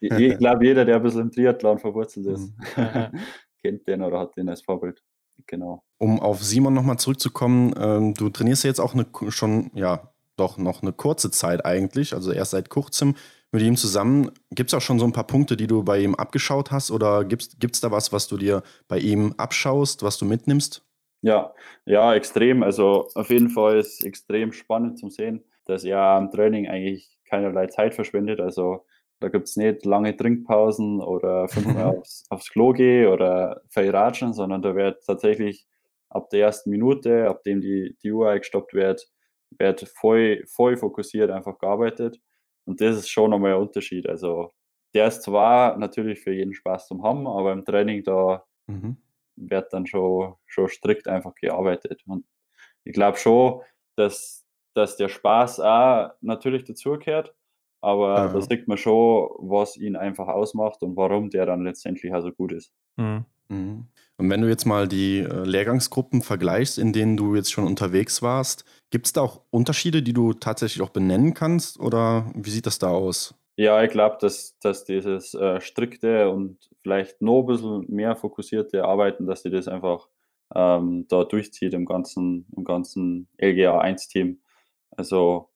[0.00, 3.20] ich glaube, jeder, der ein bisschen im Triathlon verwurzelt ist, mhm.
[3.62, 5.02] kennt den oder hat den als Vorbild.
[5.46, 5.82] Genau.
[5.98, 10.56] Um auf Simon nochmal zurückzukommen, ähm, du trainierst ja jetzt auch eine, schon, ja, doch
[10.56, 13.14] noch eine kurze Zeit eigentlich, also erst seit kurzem
[13.50, 14.30] mit ihm zusammen.
[14.50, 17.24] Gibt es auch schon so ein paar Punkte, die du bei ihm abgeschaut hast oder
[17.24, 20.82] gibt es da was, was du dir bei ihm abschaust, was du mitnimmst?
[21.22, 21.54] Ja,
[21.86, 22.62] ja, extrem.
[22.62, 27.18] Also auf jeden Fall ist es extrem spannend zum Sehen dass er am Training eigentlich
[27.24, 28.40] keinerlei Zeit verschwendet.
[28.40, 28.84] Also
[29.20, 34.62] da gibt es nicht lange Trinkpausen oder fünfmal aufs, aufs Klo gehen oder Feiratschen, sondern
[34.62, 35.66] da wird tatsächlich
[36.08, 39.08] ab der ersten Minute, ab dem die, die Uhr gestoppt wird,
[39.58, 42.20] wird voll, voll fokussiert einfach gearbeitet.
[42.64, 44.08] Und das ist schon nochmal ein Unterschied.
[44.08, 44.52] Also
[44.94, 48.96] der ist zwar natürlich für jeden Spaß zum haben, aber im Training da mhm.
[49.36, 52.02] Wird dann schon, schon strikt einfach gearbeitet.
[52.06, 52.26] Und
[52.84, 53.60] ich glaube schon,
[53.96, 54.42] dass
[54.74, 57.34] dass der Spaß auch natürlich dazugehört,
[57.80, 58.32] aber ja.
[58.32, 62.52] da sieht man schon, was ihn einfach ausmacht und warum der dann letztendlich also gut
[62.52, 62.72] ist.
[62.96, 63.24] Mhm.
[63.48, 63.86] mhm.
[64.18, 68.22] Und wenn du jetzt mal die äh, Lehrgangsgruppen vergleichst, in denen du jetzt schon unterwegs
[68.22, 72.66] warst, gibt es da auch Unterschiede, die du tatsächlich auch benennen kannst oder wie sieht
[72.66, 73.34] das da aus?
[73.56, 78.84] Ja, ich glaube, dass, dass dieses äh, strikte und vielleicht noch ein bisschen mehr fokussierte
[78.84, 80.08] Arbeiten, dass sie das einfach
[80.54, 84.40] ähm, da durchzieht im ganzen, im ganzen LGA 1-Team.
[84.90, 85.50] Also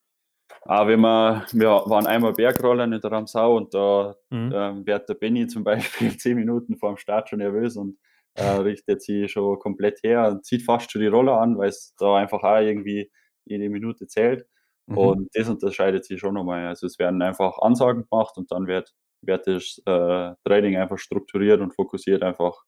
[0.63, 4.53] Aber wenn wir, wir waren einmal Bergrollern in der Ramsau und da mhm.
[4.55, 7.99] ähm, wird der Benny zum Beispiel zehn Minuten vor dem Start schon nervös und
[8.35, 11.95] äh, richtet sie schon komplett her und zieht fast schon die Roller an, weil es
[11.99, 13.11] da einfach auch irgendwie
[13.47, 14.47] jede Minute zählt.
[14.87, 14.99] Mhm.
[14.99, 16.67] Und das unterscheidet sich schon nochmal.
[16.67, 21.61] Also es werden einfach Ansagen gemacht und dann wird, wird das äh, Training einfach strukturiert
[21.61, 22.65] und fokussiert einfach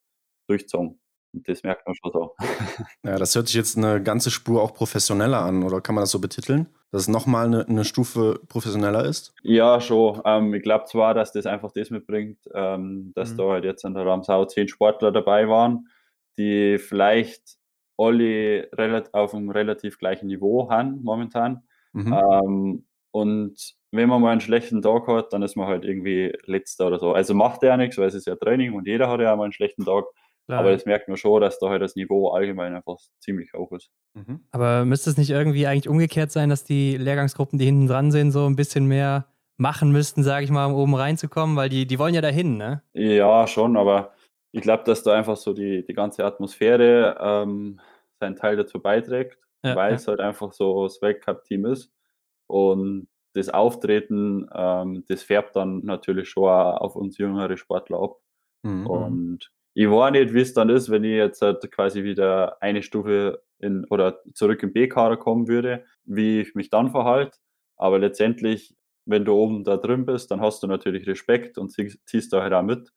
[0.47, 0.99] durchzogen.
[1.33, 2.35] Und das merkt man schon so.
[3.03, 6.11] Ja, das hört sich jetzt eine ganze Spur auch professioneller an, oder kann man das
[6.11, 6.67] so betiteln?
[6.91, 9.33] Dass es nochmal eine, eine Stufe professioneller ist?
[9.43, 10.21] Ja, schon.
[10.25, 13.37] Ähm, ich glaube zwar, dass das einfach das mitbringt, ähm, dass mhm.
[13.37, 15.87] da halt jetzt an der Ramsau zehn Sportler dabei waren,
[16.37, 17.57] die vielleicht
[17.97, 18.69] alle
[19.11, 21.63] auf einem relativ gleichen Niveau haben momentan.
[21.93, 22.13] Mhm.
[22.13, 26.87] Ähm, und wenn man mal einen schlechten Tag hat, dann ist man halt irgendwie letzter
[26.87, 27.13] oder so.
[27.13, 29.53] Also macht ja nichts, weil es ist ja Training und jeder hat ja mal einen
[29.53, 30.05] schlechten Tag.
[30.45, 30.59] Klar.
[30.61, 33.91] Aber das merkt man schon, dass da halt das Niveau allgemein einfach ziemlich hoch ist.
[34.15, 34.41] Mhm.
[34.51, 38.31] Aber müsste es nicht irgendwie eigentlich umgekehrt sein, dass die Lehrgangsgruppen, die hinten dran sind,
[38.31, 41.55] so ein bisschen mehr machen müssten, sage ich mal, um oben reinzukommen?
[41.55, 42.81] Weil die, die wollen ja dahin, ne?
[42.93, 44.13] Ja, schon, aber
[44.51, 47.79] ich glaube, dass da einfach so die, die ganze Atmosphäre ähm,
[48.19, 49.95] seinen Teil dazu beiträgt, ja, weil ja.
[49.95, 51.91] es halt einfach so das Weltcup-Team ist.
[52.47, 58.17] Und das Auftreten, ähm, das färbt dann natürlich schon auf uns jüngere Sportler ab.
[58.63, 58.87] Mhm.
[58.87, 62.81] Und ich weiß nicht, wie es dann ist, wenn ich jetzt halt quasi wieder eine
[62.81, 67.37] Stufe in oder zurück im B-Kader kommen würde, wie ich mich dann verhalte.
[67.77, 72.33] Aber letztendlich, wenn du oben da drin bist, dann hast du natürlich Respekt und ziehst
[72.33, 72.91] da halt auch mit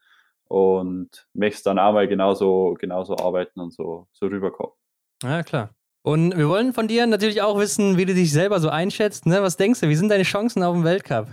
[0.49, 4.75] und möchtest dann auch mal genauso, genauso arbeiten und so, so rüberkommen.
[5.23, 5.75] Ja, klar.
[6.03, 9.27] Und wir wollen von dir natürlich auch wissen, wie du dich selber so einschätzt.
[9.27, 9.41] Ne?
[9.43, 11.29] Was denkst du, wie sind deine Chancen auf dem Weltcup?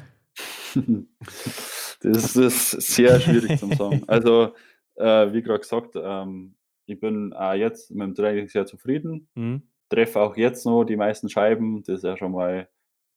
[2.02, 4.04] das ist sehr schwierig zu sagen.
[4.08, 4.54] Also,
[4.96, 6.56] äh, wie gerade gesagt, ähm,
[6.86, 9.28] ich bin auch jetzt mit dem Training sehr zufrieden.
[9.36, 9.64] Mhm.
[9.90, 11.82] Treffe auch jetzt noch die meisten Scheiben.
[11.84, 12.68] Das ist ja schon mal eine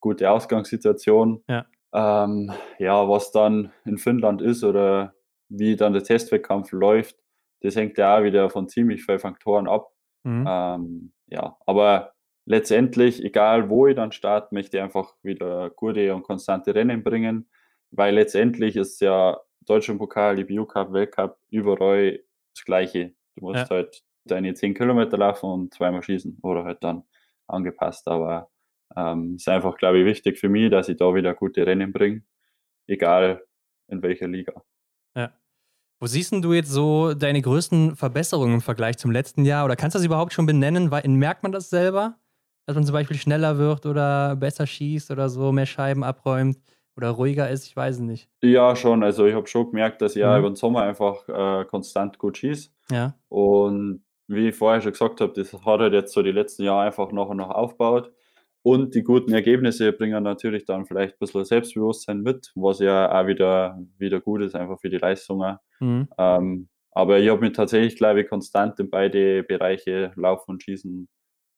[0.01, 1.45] gute Ausgangssituation.
[1.49, 1.67] Ja.
[1.95, 5.15] Ähm, ja, was dann in Finnland ist oder
[5.49, 7.17] wie dann der Testwettkampf läuft,
[7.61, 9.93] das hängt ja auch wieder von ziemlich vielen Faktoren ab.
[10.25, 10.47] Mhm.
[10.49, 12.13] Ähm, ja, aber
[12.45, 17.49] letztendlich, egal wo ich dann starte, möchte ich einfach wieder gute und konstante Rennen bringen,
[17.91, 22.21] weil letztendlich ist ja Deutschen Pokal, IBU Cup, Weltcup, überall
[22.55, 23.15] das Gleiche.
[23.37, 23.71] Du musst ja.
[23.71, 27.05] halt deine 10 Kilometer laufen und zweimal schießen oder halt dann
[27.47, 28.07] angepasst.
[28.09, 28.51] Aber
[28.95, 32.23] ähm, ist einfach, glaube ich, wichtig für mich, dass ich da wieder gute Rennen bringe,
[32.87, 33.43] egal
[33.89, 34.63] in welcher Liga.
[36.03, 39.65] Wo siehst du jetzt so deine größten Verbesserungen im Vergleich zum letzten Jahr?
[39.65, 40.91] Oder kannst du das überhaupt schon benennen?
[40.91, 42.17] Merkt man das selber?
[42.67, 46.59] Dass man zum Beispiel schneller wird oder besser schießt oder so, mehr Scheiben abräumt?
[46.97, 48.29] oder ruhiger ist, ich weiß es nicht.
[48.43, 49.03] Ja, schon.
[49.03, 50.41] Also ich habe schon gemerkt, dass ich ja mhm.
[50.41, 52.69] über den Sommer einfach äh, konstant gut schieße.
[52.91, 53.15] Ja.
[53.31, 56.83] Und wie ich vorher schon gesagt habe, das hat halt jetzt so die letzten Jahre
[56.83, 58.13] einfach noch und noch aufgebaut.
[58.63, 63.27] Und die guten Ergebnisse bringen natürlich dann vielleicht ein bisschen Selbstbewusstsein mit, was ja auch
[63.27, 65.57] wieder, wieder gut ist, einfach für die Leistungen.
[65.81, 66.09] Mhm.
[66.17, 71.09] Ähm, aber ich habe mich tatsächlich, glaube ich, konstant in beide Bereiche Laufen und Schießen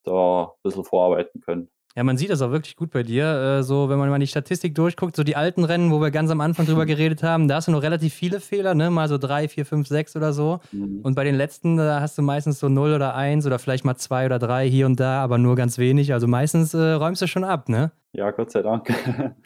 [0.04, 1.70] da ein bisschen vorarbeiten können.
[1.96, 3.24] Ja, man sieht das auch wirklich gut bei dir.
[3.24, 6.28] Äh, so, wenn man mal die Statistik durchguckt, so die alten Rennen, wo wir ganz
[6.28, 8.90] am Anfang drüber geredet haben, da hast du noch relativ viele Fehler, ne?
[8.90, 10.58] Mal so drei, vier, fünf, sechs oder so.
[10.72, 11.02] Mhm.
[11.04, 13.94] Und bei den letzten, da hast du meistens so null oder eins oder vielleicht mal
[13.94, 16.12] zwei oder drei hier und da, aber nur ganz wenig.
[16.12, 17.92] Also meistens äh, räumst du schon ab, ne?
[18.12, 18.92] Ja, Gott sei Dank.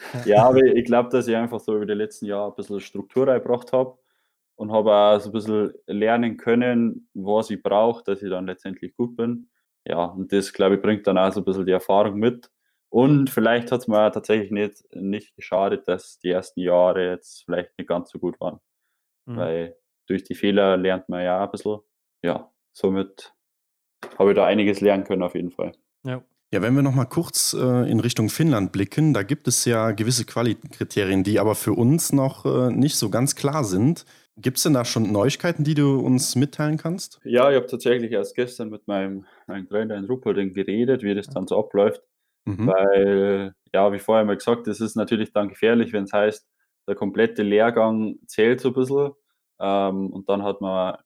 [0.25, 3.29] ja, aber ich glaube, dass ich einfach so über die letzten Jahre ein bisschen Struktur
[3.29, 3.99] reingebracht habe
[4.57, 8.97] und habe auch so ein bisschen lernen können, was ich brauche, dass ich dann letztendlich
[8.97, 9.49] gut bin
[9.89, 12.51] ja, und das, glaube ich, bringt dann auch so ein bisschen die Erfahrung mit.
[12.91, 17.77] Und vielleicht hat es mir tatsächlich nicht, nicht geschadet, dass die ersten Jahre jetzt vielleicht
[17.79, 18.61] nicht ganz so gut waren.
[19.27, 19.37] Mhm.
[19.37, 21.81] Weil durch die Fehler lernt man ja ein bisschen.
[22.23, 23.35] Ja, somit
[24.19, 25.73] habe ich da einiges lernen können auf jeden Fall.
[26.05, 26.23] Ja.
[26.51, 29.91] Ja, wenn wir noch mal kurz äh, in Richtung Finnland blicken, da gibt es ja
[29.91, 34.07] gewisse Qualikriterien, die aber für uns noch äh, nicht so ganz klar sind.
[34.41, 37.21] Gibt es denn da schon Neuigkeiten, die du uns mitteilen kannst?
[37.25, 41.29] Ja, ich habe tatsächlich erst gestern mit meinem, meinem Trainer in Ruppolding geredet, wie das
[41.29, 42.03] dann so abläuft.
[42.45, 42.67] Mhm.
[42.67, 46.47] Weil, ja, wie vorher mal gesagt, das ist natürlich dann gefährlich, wenn es heißt,
[46.87, 49.11] der komplette Lehrgang zählt so ein bisschen.
[49.61, 50.97] Ähm, und dann hat man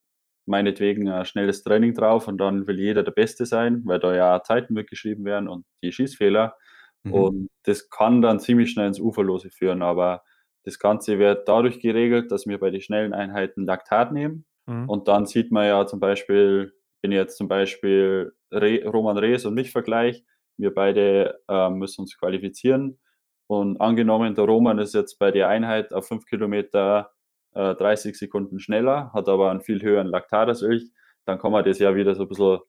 [0.45, 4.43] meinetwegen ein schnelles Training drauf und dann will jeder der Beste sein, weil da ja
[4.43, 6.55] Zeiten mitgeschrieben werden und die Schießfehler.
[7.03, 7.13] Mhm.
[7.13, 9.81] Und das kann dann ziemlich schnell ins Uferlose führen.
[9.81, 10.23] Aber
[10.63, 14.45] das Ganze wird dadurch geregelt, dass wir bei den schnellen Einheiten Laktat nehmen.
[14.65, 14.89] Mhm.
[14.89, 19.45] Und dann sieht man ja zum Beispiel, wenn ich jetzt zum Beispiel Re Roman Rees
[19.45, 20.23] und mich vergleiche,
[20.57, 22.99] wir beide äh, müssen uns qualifizieren.
[23.47, 27.11] Und angenommen, der Roman ist jetzt bei der Einheit auf 5 Kilometer
[27.53, 30.91] äh, 30 Sekunden schneller, hat aber einen viel höheren Laktat als ich,
[31.25, 32.59] dann kann man das ja wieder so ein bisschen,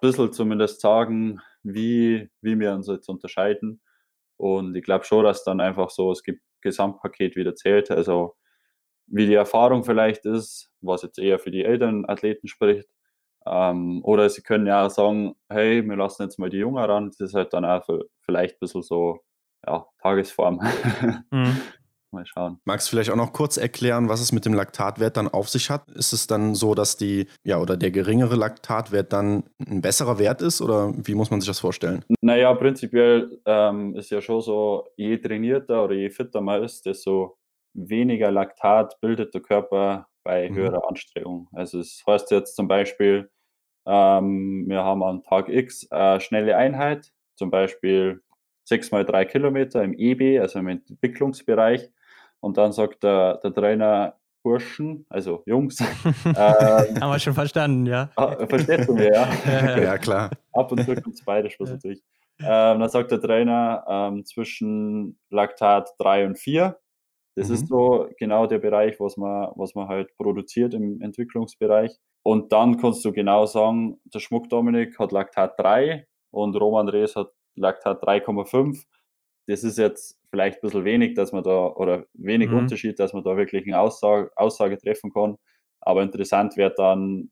[0.00, 3.80] bisschen zumindest sagen, wie, wie wir uns jetzt unterscheiden.
[4.36, 6.22] Und ich glaube schon, dass dann einfach so das
[6.68, 7.90] Gesamtpaket wieder zählt.
[7.90, 8.34] Also
[9.06, 12.88] wie die Erfahrung vielleicht ist, was jetzt eher für die älteren Athleten spricht.
[13.46, 17.08] Ähm, oder sie können ja auch sagen, hey, wir lassen jetzt mal die Jungen ran.
[17.08, 17.88] Das ist halt dann auch
[18.20, 19.20] vielleicht ein bisschen so
[19.66, 20.60] ja, Tagesform.
[21.30, 21.56] Mhm.
[22.10, 22.58] Mal schauen.
[22.64, 25.68] Magst du vielleicht auch noch kurz erklären, was es mit dem Laktatwert dann auf sich
[25.68, 25.90] hat?
[25.90, 30.40] Ist es dann so, dass die, ja, oder der geringere Laktatwert dann ein besserer Wert
[30.40, 32.04] ist oder wie muss man sich das vorstellen?
[32.22, 37.38] Naja, prinzipiell ähm, ist ja schon so, je trainierter oder je fitter man ist, desto
[37.74, 40.54] weniger Laktat bildet der Körper bei mhm.
[40.56, 40.88] höherer mhm.
[40.88, 41.48] Anstrengung.
[41.52, 43.30] Also es das heißt jetzt zum Beispiel,
[43.86, 48.22] ähm, wir haben an Tag X eine schnelle Einheit, zum Beispiel
[48.64, 51.90] 6 mal 3 Kilometer im EB, also im Entwicklungsbereich.
[52.40, 55.80] Und dann sagt der, der Trainer, Burschen, also Jungs.
[56.24, 58.10] ähm, Haben wir schon verstanden, ja.
[58.16, 59.78] Ah, verstehst du mir, ja?
[59.78, 60.30] ja, klar.
[60.52, 62.02] Ab und zu kommt es beide Spaß natürlich.
[62.40, 66.78] Ähm, dann sagt der Trainer ähm, zwischen Laktat 3 und 4.
[67.34, 67.54] Das mhm.
[67.54, 71.96] ist so genau der Bereich, was man, was man halt produziert im Entwicklungsbereich.
[72.22, 77.16] Und dann kannst du genau sagen, der Schmuck Dominik hat Laktat 3 und Roman Rees
[77.16, 78.84] hat Laktat 3,5
[79.48, 82.58] das ist jetzt vielleicht ein bisschen wenig, dass man da, oder wenig mhm.
[82.58, 85.36] Unterschied, dass man da wirklich eine Aussage, Aussage treffen kann.
[85.80, 87.30] Aber interessant wird dann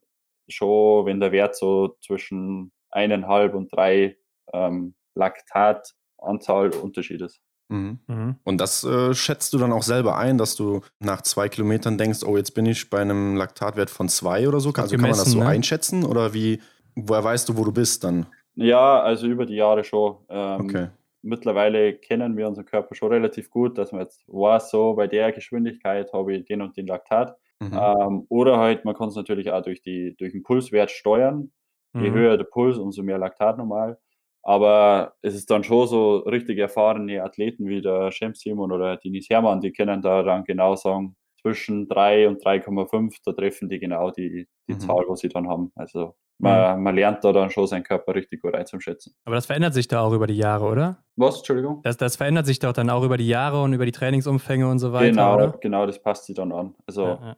[0.49, 4.17] schon, wenn der Wert so zwischen eineinhalb und drei
[4.55, 7.39] ähm, Laktatanzahl Unterschied ist.
[7.69, 7.99] Mhm.
[8.07, 8.37] Mhm.
[8.45, 12.21] Und das äh, schätzt du dann auch selber ein, dass du nach zwei Kilometern denkst,
[12.25, 14.73] oh, jetzt bin ich bei einem Laktatwert von zwei oder so.
[14.73, 15.47] Also gemessen, kann man das so ne?
[15.49, 16.62] einschätzen oder wie,
[16.95, 18.25] woher weißt du, wo du bist dann?
[18.55, 20.17] Ja, also über die Jahre schon.
[20.31, 20.89] Ähm, okay
[21.27, 25.33] mittlerweile kennen wir unseren Körper schon relativ gut, dass man jetzt weiß, so bei der
[25.33, 27.37] Geschwindigkeit habe ich den und den Laktat.
[27.61, 27.72] Mhm.
[27.72, 31.53] Ähm, oder halt, man kann es natürlich auch durch, die, durch den Pulswert steuern.
[31.95, 32.14] Je mhm.
[32.14, 33.99] höher der Puls, umso mehr Laktat normal.
[34.43, 39.29] Aber es ist dann schon so richtig erfahrene Athleten wie der Shemp Simon oder Denis
[39.29, 44.11] Hermann, die können da dann genau sagen, zwischen 3 und 3,5, da treffen die genau
[44.11, 44.81] die, die mhm.
[44.81, 45.72] Zahl, was sie dann haben.
[45.74, 46.82] Also man, mhm.
[46.82, 49.14] man, lernt da dann schon seinen Körper richtig gut einzuschätzen.
[49.24, 50.99] Aber das verändert sich da auch über die Jahre, oder?
[51.16, 51.80] Was, Entschuldigung?
[51.82, 54.78] Das, das verändert sich doch dann auch über die Jahre und über die Trainingsumfänge und
[54.78, 55.59] so weiter, genau, oder?
[55.61, 56.74] Genau, das passt sich dann an.
[56.87, 57.37] Also, ja, ja.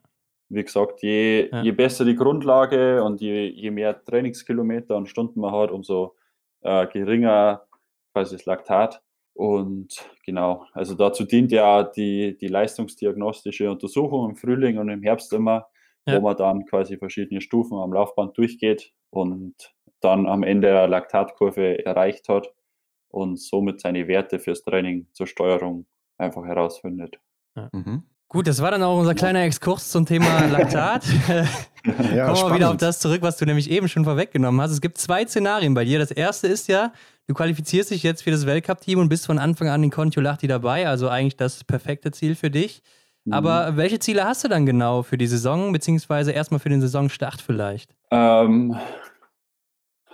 [0.48, 1.62] wie gesagt, je, ja.
[1.62, 6.16] je besser die Grundlage und je, je mehr Trainingskilometer und Stunden man hat, umso
[6.62, 7.62] äh, geringer
[8.12, 9.00] quasi das Laktat.
[9.34, 15.32] Und genau, also dazu dient ja die, die leistungsdiagnostische Untersuchung im Frühling und im Herbst
[15.32, 15.68] immer,
[16.08, 16.16] ja.
[16.16, 19.54] wo man dann quasi verschiedene Stufen am Laufband durchgeht und
[20.00, 22.52] dann am Ende eine Laktatkurve erreicht hat
[23.08, 25.86] und somit seine Werte fürs Training zur Steuerung
[26.18, 27.18] einfach herausfindet.
[27.56, 27.68] Ja.
[27.72, 28.04] Mhm.
[28.30, 31.06] Gut, das war dann auch unser kleiner Exkurs zum Thema Laktat.
[32.14, 34.70] ja, Kommen wir wieder auf das zurück, was du nämlich eben schon vorweggenommen hast.
[34.70, 35.98] Es gibt zwei Szenarien bei dir.
[35.98, 36.92] Das erste ist ja,
[37.26, 40.86] du qualifizierst dich jetzt für das Weltcup-Team und bist von Anfang an in Kontiolahti dabei,
[40.86, 42.82] also eigentlich das perfekte Ziel für dich.
[43.30, 43.76] Aber mhm.
[43.76, 47.94] welche Ziele hast du dann genau für die Saison, beziehungsweise erstmal für den Saisonstart vielleicht?
[48.10, 48.76] Ähm,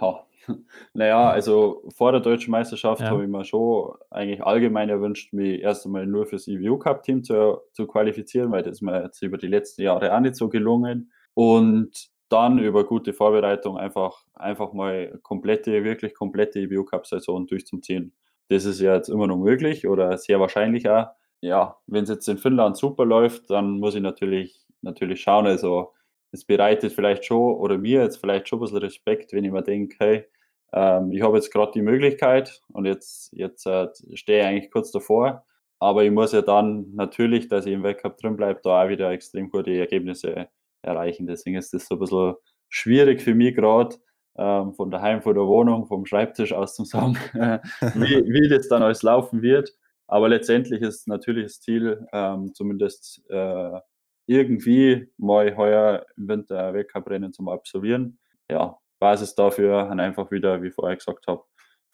[0.00, 0.16] oh.
[0.92, 3.08] Naja, also vor der deutschen Meisterschaft ja.
[3.08, 7.24] habe ich mir schon eigentlich allgemein erwünscht, mich erst einmal nur fürs EVU Cup Team
[7.24, 10.48] zu, zu qualifizieren, weil das ist mir jetzt über die letzten Jahre auch nicht so
[10.48, 11.12] gelungen.
[11.32, 18.12] Und dann über gute Vorbereitung einfach, einfach mal komplette, wirklich komplette EVU Cup Saison durchzuziehen.
[18.48, 21.06] Das ist ja jetzt immer noch möglich oder sehr wahrscheinlich auch
[21.44, 25.46] ja, wenn es jetzt in Finnland super läuft, dann muss ich natürlich, natürlich schauen.
[25.46, 25.92] Also
[26.32, 29.62] es bereitet vielleicht schon oder mir jetzt vielleicht schon ein bisschen Respekt, wenn ich mir
[29.62, 30.24] denke, hey,
[30.72, 34.90] ähm, ich habe jetzt gerade die Möglichkeit und jetzt, jetzt äh, stehe ich eigentlich kurz
[34.90, 35.44] davor.
[35.78, 39.10] Aber ich muss ja dann natürlich, dass ich im Weltcup drin bleibe, da auch wieder
[39.10, 40.48] extrem gute Ergebnisse
[40.80, 41.26] erreichen.
[41.26, 42.34] Deswegen ist das so ein bisschen
[42.70, 43.96] schwierig für mich gerade,
[44.36, 47.18] ähm, von daheim, von der Wohnung, vom Schreibtisch aus zu sagen,
[47.94, 49.74] wie, wie das dann alles laufen wird.
[50.14, 53.80] Aber letztendlich ist natürlich das Ziel, ähm, zumindest äh,
[54.26, 58.20] irgendwie mal heuer im Winter Weltcuprennen zum Absolvieren.
[58.48, 61.42] Ja, Basis dafür dann einfach wieder, wie vorher gesagt habe,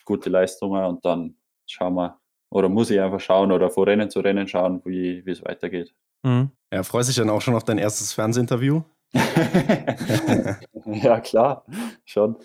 [0.05, 4.21] gute Leistungen und dann schauen wir, oder muss ich einfach schauen oder von Rennen zu
[4.21, 5.95] Rennen schauen, wie, wie es weitergeht.
[6.23, 6.51] Mhm.
[6.71, 8.83] Ja, freust dich dann auch schon auf dein erstes Fernsehinterview?
[10.85, 11.65] ja, klar,
[12.05, 12.37] schon.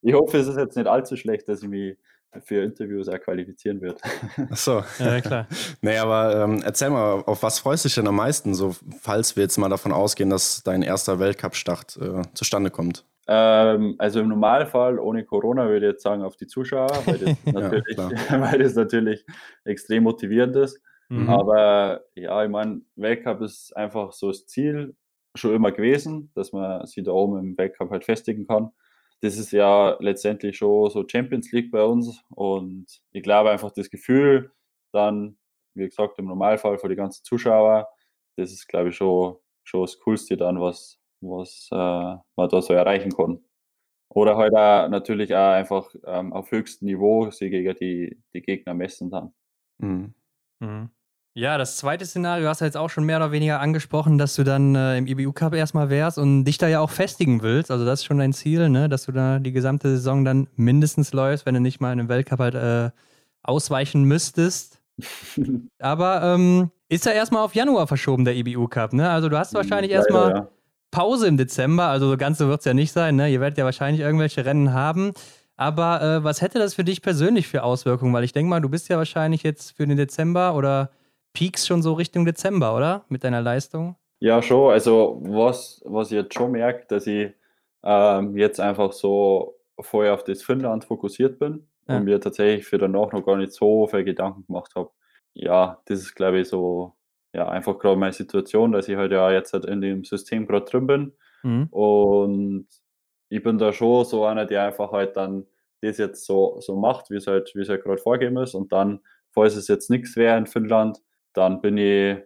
[0.00, 1.98] Ich hoffe, es ist jetzt nicht allzu schlecht, dass ich mich
[2.42, 4.00] für Interviews auch qualifizieren wird.
[4.50, 4.84] Ach so.
[4.98, 5.46] Ja, klar.
[5.82, 9.36] nee, aber ähm, erzähl mal, auf was freust du dich denn am meisten, so falls
[9.36, 13.04] wir jetzt mal davon ausgehen, dass dein erster Weltcup-Start äh, zustande kommt?
[13.26, 17.36] Ähm, also im Normalfall ohne Corona würde ich jetzt sagen auf die Zuschauer, weil das
[17.52, 19.24] natürlich, ja, weil das natürlich
[19.64, 20.80] extrem motivierend ist.
[21.08, 21.28] Mhm.
[21.28, 24.94] Aber ja, ich meine, Weltcup ist einfach so das Ziel
[25.34, 28.70] schon immer gewesen, dass man sich da oben im Weltcup halt festigen kann
[29.24, 33.88] das ist ja letztendlich schon so Champions League bei uns und ich glaube einfach das
[33.88, 34.52] Gefühl,
[34.92, 35.38] dann,
[35.74, 37.88] wie gesagt, im Normalfall für die ganzen Zuschauer.
[38.36, 42.74] Das ist, glaube ich, schon, schon das Coolste dann, was, was äh, man da so
[42.74, 43.42] erreichen kann.
[44.10, 48.74] Oder halt auch natürlich auch einfach ähm, auf höchstem Niveau sie gegen die, die Gegner
[48.74, 49.32] messen dann.
[49.78, 50.14] Mhm.
[50.60, 50.90] Mhm.
[51.36, 54.44] Ja, das zweite Szenario hast du jetzt auch schon mehr oder weniger angesprochen, dass du
[54.44, 57.72] dann äh, im IBU Cup erstmal wärst und dich da ja auch festigen willst.
[57.72, 58.88] Also das ist schon dein Ziel, ne?
[58.88, 62.08] dass du da die gesamte Saison dann mindestens läufst, wenn du nicht mal in einem
[62.08, 62.90] Weltcup halt äh,
[63.42, 64.80] ausweichen müsstest.
[65.80, 69.10] Aber ähm, ist ja erstmal auf Januar verschoben, der IBU Cup, ne?
[69.10, 70.48] Also du hast wahrscheinlich erstmal ja.
[70.92, 73.28] Pause im Dezember, also so ganz so wird es ja nicht sein, ne?
[73.28, 75.10] Ihr werdet ja wahrscheinlich irgendwelche Rennen haben.
[75.56, 78.12] Aber äh, was hätte das für dich persönlich für Auswirkungen?
[78.12, 80.90] Weil ich denke mal, du bist ja wahrscheinlich jetzt für den Dezember oder
[81.34, 83.04] Peaks schon so Richtung Dezember, oder?
[83.08, 83.96] Mit deiner Leistung?
[84.20, 84.72] Ja, schon.
[84.72, 87.32] Also, was, was ich jetzt schon merke, dass ich
[87.82, 91.96] ähm, jetzt einfach so vorher auf das Finnland fokussiert bin ja.
[91.96, 94.90] und mir tatsächlich für danach noch gar nicht so viel Gedanken gemacht habe.
[95.34, 96.94] Ja, das ist, glaube ich, so,
[97.34, 100.64] ja, einfach gerade meine Situation, dass ich halt ja jetzt halt in dem System gerade
[100.64, 101.12] drin bin.
[101.42, 101.66] Mhm.
[101.70, 102.68] Und
[103.28, 105.46] ich bin da schon so einer, der einfach halt dann
[105.82, 108.54] das jetzt so, so macht, wie es halt, wie es halt gerade vorgegeben ist.
[108.54, 109.00] Und dann,
[109.32, 111.00] falls es jetzt nichts wäre in Finnland,
[111.34, 112.18] dann bin ich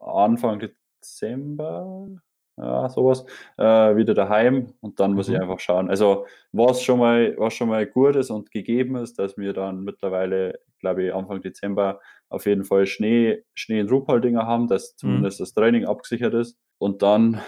[0.00, 2.08] Anfang Dezember,
[2.56, 3.24] ja, sowas,
[3.56, 5.34] äh, wieder daheim und dann muss mhm.
[5.34, 5.88] ich einfach schauen.
[5.88, 9.84] Also was schon mal, was schon mal gut ist und gegeben ist, dass wir dann
[9.84, 14.98] mittlerweile, glaube ich, Anfang Dezember auf jeden Fall Schnee, Schnee in Rupoldinger haben, dass mhm.
[14.98, 15.42] zumindest mhm.
[15.42, 16.58] das Training abgesichert ist.
[16.78, 17.40] Und dann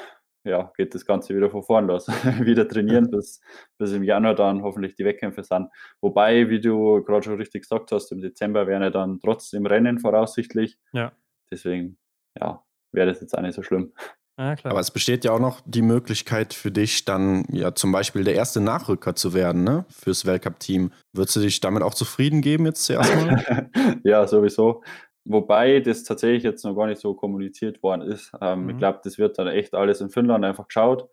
[0.45, 2.07] ja, geht das Ganze wieder von vorn los.
[2.41, 3.41] wieder trainieren, bis,
[3.79, 5.69] bis im Januar dann hoffentlich die Wettkämpfe sind.
[6.01, 9.99] Wobei, wie du gerade schon richtig gesagt hast, im Dezember wären ja dann trotzdem Rennen
[9.99, 10.79] voraussichtlich.
[10.93, 11.13] Ja.
[11.51, 11.99] Deswegen,
[12.39, 13.93] ja, wäre das jetzt auch nicht so schlimm.
[14.37, 18.25] Ja, Aber es besteht ja auch noch die Möglichkeit für dich, dann ja zum Beispiel
[18.25, 19.85] der erste Nachrücker zu werden, ne?
[19.91, 20.91] Fürs Weltcup-Team.
[21.13, 23.71] Würdest du dich damit auch zufrieden geben jetzt zuerst mal?
[24.03, 24.83] ja, sowieso.
[25.25, 28.33] Wobei das tatsächlich jetzt noch gar nicht so kommuniziert worden ist.
[28.41, 28.71] Ähm, mhm.
[28.71, 31.09] Ich glaube, das wird dann echt alles in Finnland einfach geschaut,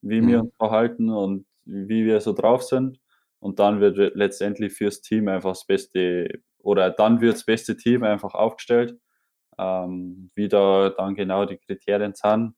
[0.00, 0.28] wie mhm.
[0.28, 2.98] wir uns verhalten und wie wir so drauf sind.
[3.38, 8.02] Und dann wird letztendlich fürs Team einfach das beste, oder dann wird das beste Team
[8.02, 8.98] einfach aufgestellt.
[9.58, 12.54] Ähm, wie da dann genau die Kriterien sind,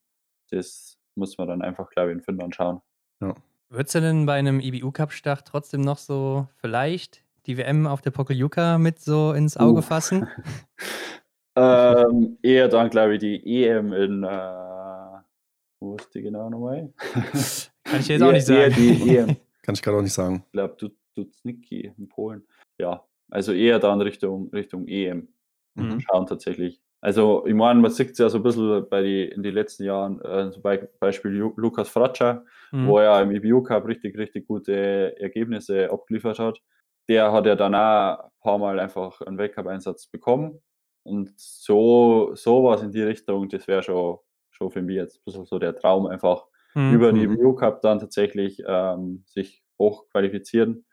[0.50, 2.80] das muss man dann einfach, glaube ich, in Finnland schauen.
[3.20, 3.34] Ja.
[3.68, 8.78] Würdest du denn bei einem IBU-Cup-Start trotzdem noch so vielleicht die WM auf der Pokeljuka
[8.78, 9.82] mit so ins Auge uh.
[9.82, 10.28] fassen?
[11.56, 15.18] ähm, eher dann, glaube ich, die EM in, äh,
[15.80, 16.92] wo ist die genau nochmal?
[17.84, 18.74] Kann ich jetzt auch nicht sagen.
[18.76, 19.36] die EM.
[19.62, 20.42] Kann ich gerade auch nicht sagen.
[20.46, 22.42] Ich glaube, du Dudnicki in Polen.
[22.78, 25.28] Ja, also eher dann Richtung, Richtung EM
[25.74, 26.00] mhm.
[26.00, 26.80] schauen tatsächlich.
[27.00, 29.84] Also, ich meine, man sieht es ja so ein bisschen bei die, in den letzten
[29.84, 30.62] Jahren, äh, zum
[30.98, 32.86] Beispiel Lukas Fratscher, mhm.
[32.86, 36.60] wo er im IBU Cup richtig, richtig gute Ergebnisse abgeliefert hat
[37.08, 40.60] der hat ja danach ein paar Mal einfach einen Weltcup-Einsatz bekommen.
[41.02, 44.18] Und so sowas in die Richtung, das wäre schon,
[44.50, 46.94] schon für mich jetzt ein bisschen so der Traum, einfach mhm.
[46.94, 50.86] über die EU Cup dann tatsächlich ähm, sich hochqualifizieren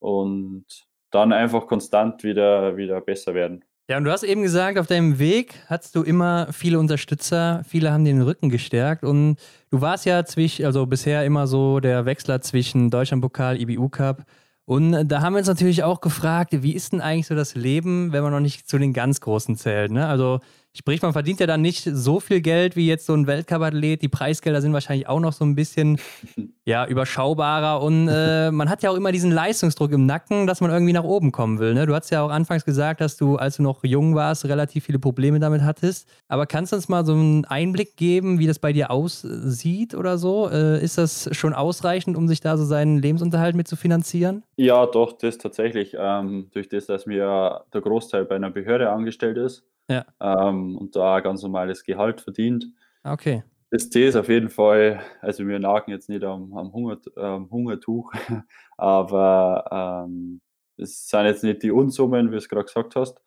[0.00, 0.66] und
[1.10, 3.64] dann einfach konstant wieder, wieder besser werden.
[3.88, 7.92] Ja, und du hast eben gesagt, auf deinem Weg hattest du immer viele Unterstützer, viele
[7.92, 9.36] haben den Rücken gestärkt und
[9.70, 14.24] du warst ja zwischen, also bisher immer so der Wechsler zwischen Deutschlandpokal, IBU Cup
[14.66, 17.54] und äh, da haben wir uns natürlich auch gefragt, wie ist denn eigentlich so das
[17.54, 19.90] Leben, wenn man noch nicht zu den ganz Großen zählt?
[19.90, 20.06] Ne?
[20.06, 20.40] Also
[20.76, 24.02] Sprich, man verdient ja dann nicht so viel Geld wie jetzt so ein Weltcup-Athlet.
[24.02, 26.00] Die Preisgelder sind wahrscheinlich auch noch so ein bisschen
[26.64, 27.80] ja, überschaubarer.
[27.80, 31.04] Und äh, man hat ja auch immer diesen Leistungsdruck im Nacken, dass man irgendwie nach
[31.04, 31.74] oben kommen will.
[31.74, 31.86] Ne?
[31.86, 34.98] Du hast ja auch anfangs gesagt, dass du, als du noch jung warst, relativ viele
[34.98, 36.08] Probleme damit hattest.
[36.26, 40.18] Aber kannst du uns mal so einen Einblick geben, wie das bei dir aussieht oder
[40.18, 40.50] so?
[40.50, 44.42] Äh, ist das schon ausreichend, um sich da so seinen Lebensunterhalt mit zu finanzieren?
[44.56, 45.94] Ja, doch, das tatsächlich.
[45.96, 50.04] Ähm, durch das, dass mir der Großteil bei einer Behörde angestellt ist, ja.
[50.20, 52.66] Ähm, und da ganz normales Gehalt verdient.
[53.02, 53.44] Okay.
[53.70, 57.50] Das T ist auf jeden Fall, also wir nagen jetzt nicht am, am Hunger, ähm,
[57.50, 58.12] Hungertuch,
[58.76, 60.40] aber ähm,
[60.76, 63.20] es sind jetzt nicht die Unsummen, wie du es gerade gesagt hast.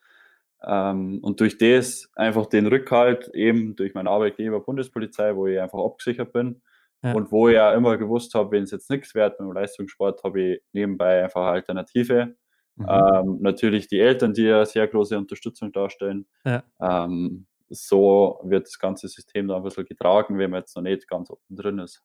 [0.66, 5.80] Ähm, und durch das einfach den Rückhalt eben durch meinen Arbeitgeber Bundespolizei, wo ich einfach
[5.80, 6.62] abgesichert bin
[7.03, 7.14] ja.
[7.14, 10.24] und wo ich ja immer gewusst habe, wenn es jetzt nichts wert mit dem Leistungssport,
[10.24, 12.36] habe ich nebenbei einfach eine Alternative
[12.78, 12.86] Mhm.
[12.88, 16.28] Ähm, natürlich die Eltern, die ja sehr große Unterstützung darstellen.
[16.45, 16.63] Ja.
[16.80, 21.07] Ähm, so wird das ganze System da ein bisschen getragen, wenn man jetzt noch nicht
[21.07, 22.03] ganz unten drin ist.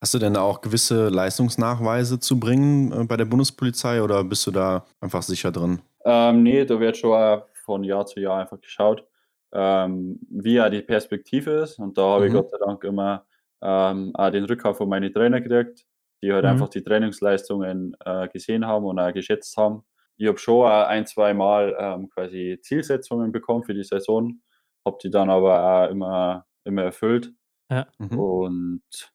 [0.00, 4.50] Hast du denn auch gewisse Leistungsnachweise zu bringen äh, bei der Bundespolizei oder bist du
[4.50, 5.80] da einfach sicher drin?
[6.04, 9.04] Ähm, nee, da wird schon von Jahr zu Jahr einfach geschaut,
[9.52, 11.78] ähm, wie ja die Perspektive ist.
[11.78, 12.26] Und da habe mhm.
[12.28, 13.24] ich Gott sei Dank immer
[13.62, 15.86] ähm, auch den Rückkauf von meinen Trainer gekriegt,
[16.22, 16.50] die halt mhm.
[16.50, 19.84] einfach die Trainingsleistungen äh, gesehen haben und auch geschätzt haben
[20.16, 24.40] ich habe schon ein, zwei Mal ähm, quasi Zielsetzungen bekommen für die Saison,
[24.84, 27.32] habe die dann aber auch immer, immer erfüllt.
[27.70, 27.86] Ja.
[27.98, 28.18] Mhm.
[28.18, 29.12] Und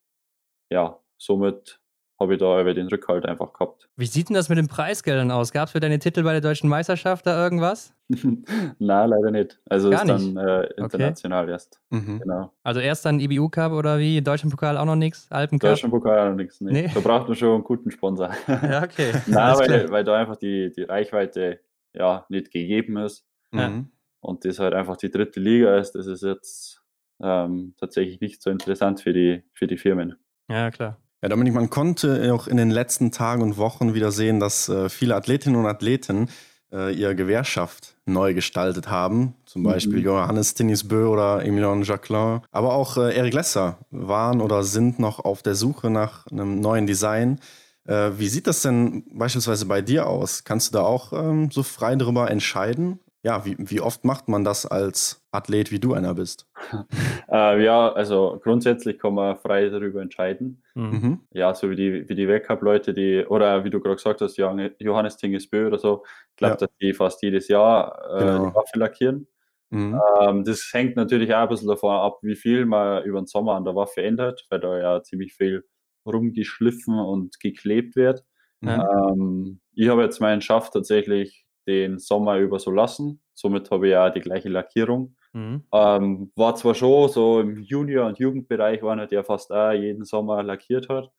[0.72, 1.79] ja, somit
[2.20, 3.88] habe ich da über den Rückhalt einfach gehabt.
[3.95, 5.53] Wie sieht denn das mit den Preisgeldern aus?
[5.53, 7.93] Gab es für deine Titel bei der deutschen Meisterschaft da irgendwas?
[8.09, 9.59] Nein, leider nicht.
[9.70, 10.36] Also Gar ist nicht.
[10.36, 11.51] dann äh, international okay.
[11.51, 11.80] erst.
[11.89, 12.20] Mhm.
[12.20, 12.51] Genau.
[12.63, 14.22] Also erst dann IBU Cup oder wie?
[14.22, 15.28] Deutschen Pokal auch noch nichts?
[15.32, 15.70] Alpen Cup?
[15.70, 16.59] Deutschen Pokal auch noch nichts.
[16.59, 16.72] Nee.
[16.74, 16.91] nee.
[16.93, 18.32] Da braucht man schon einen guten Sponsor.
[18.47, 19.13] Ja, okay.
[19.28, 21.61] Nein, weil, weil da einfach die, die Reichweite
[21.93, 23.26] ja nicht gegeben ist.
[23.51, 23.91] Mhm.
[24.22, 26.82] Und das halt einfach die dritte Liga ist, das ist jetzt
[27.22, 30.15] ähm, tatsächlich nicht so interessant für die, für die Firmen.
[30.49, 30.97] Ja, klar.
[31.22, 34.88] Ja, Dominik, man konnte auch in den letzten Tagen und Wochen wieder sehen, dass äh,
[34.88, 36.30] viele Athletinnen und Athleten
[36.72, 39.36] äh, ihre Gewehrschaft neu gestaltet haben.
[39.45, 40.05] Zum Beispiel mhm.
[40.05, 42.39] Johannes Tinisbö oder Emilion Jacquelin.
[42.51, 46.88] Aber auch äh, Eric Lesser waren oder sind noch auf der Suche nach einem neuen
[46.88, 47.41] Design.
[47.86, 50.45] Äh, wie sieht das denn beispielsweise bei dir aus?
[50.45, 52.99] Kannst du da auch ähm, so frei darüber entscheiden?
[53.22, 56.47] Ja, wie, wie oft macht man das als Athlet, wie du einer bist?
[57.30, 60.63] äh, ja, also grundsätzlich kann man frei darüber entscheiden.
[60.74, 61.22] Mhm.
[61.32, 65.17] Ja, so wie die, wie die Weltcup-Leute, die, oder wie du gerade gesagt hast, Johannes
[65.17, 66.57] Tingesbö oder so, ich glaube, ja.
[66.57, 68.49] dass die fast jedes Jahr äh, genau.
[68.49, 69.28] die Waffe lackieren.
[69.70, 69.99] Mhm.
[70.22, 73.55] Ähm, das hängt natürlich auch ein bisschen davon ab, wie viel man über den Sommer
[73.55, 75.65] an der Waffe ändert, weil da ja ziemlich viel
[76.05, 78.24] rumgeschliffen und geklebt wird.
[78.61, 78.70] Mhm.
[78.70, 83.22] Ähm, ich habe jetzt meinen Schaft tatsächlich den Sommer über so lassen.
[83.34, 85.15] Somit habe ich ja die gleiche Lackierung.
[85.34, 85.63] Mhm.
[85.72, 90.03] Ähm, war zwar schon so im Junior- und Jugendbereich, war nicht der fast auch jeden
[90.03, 91.11] Sommer lackiert hat,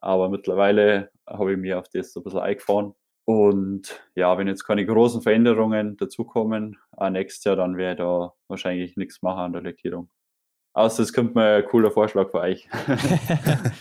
[0.00, 2.94] aber mittlerweile habe ich mir auf das so ein bisschen eingefahren.
[3.26, 6.78] Und ja, wenn jetzt keine großen Veränderungen dazukommen,
[7.10, 10.08] nächstes Jahr, dann werde ich da wahrscheinlich nichts machen an der Lackierung.
[10.78, 12.68] Außer es kommt mal ein cooler Vorschlag für euch.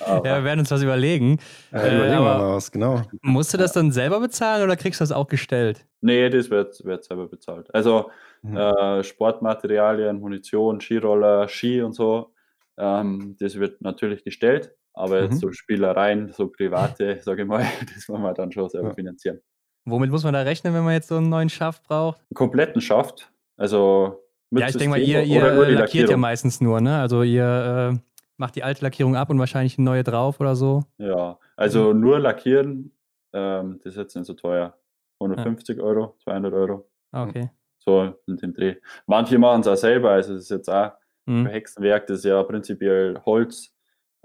[0.08, 1.38] ja, wir werden uns was überlegen.
[1.72, 3.04] Ja, äh, überlegen wir mal was, genau.
[3.22, 5.86] Musst du das dann selber bezahlen oder kriegst du das auch gestellt?
[6.02, 7.72] Nee, das wird, wird selber bezahlt.
[7.72, 8.10] Also
[8.42, 8.58] mhm.
[8.58, 12.34] äh, Sportmaterialien, Munition, Skiroller, Ski und so,
[12.80, 14.74] ähm, das wird natürlich gestellt.
[14.96, 15.40] Aber jetzt mhm.
[15.40, 18.94] so Spielereien, so private, sage ich mal, das wollen wir dann schon selber ja.
[18.96, 19.40] finanzieren.
[19.86, 22.22] Womit muss man da rechnen, wenn man jetzt so einen neuen Schaft braucht?
[22.22, 23.32] Einen kompletten Schaft.
[23.56, 25.42] Also ja, ich denke mal, ihr, ihr
[25.72, 27.00] lackiert ja meistens nur, ne?
[27.00, 27.98] Also ihr äh,
[28.38, 30.84] macht die alte Lackierung ab und wahrscheinlich eine neue drauf oder so.
[30.98, 32.00] Ja, also mhm.
[32.00, 32.92] nur lackieren,
[33.34, 34.78] ähm, das ist jetzt nicht so teuer.
[35.20, 35.84] 150 ja.
[35.84, 36.90] Euro, 200 Euro.
[37.12, 37.50] Ah, okay.
[37.80, 38.76] So in den Dreh.
[39.06, 40.92] Manche machen es auch selber, also das ist jetzt auch
[41.26, 41.48] mhm.
[41.48, 43.74] Hexenwerk, das ist ja prinzipiell Holz.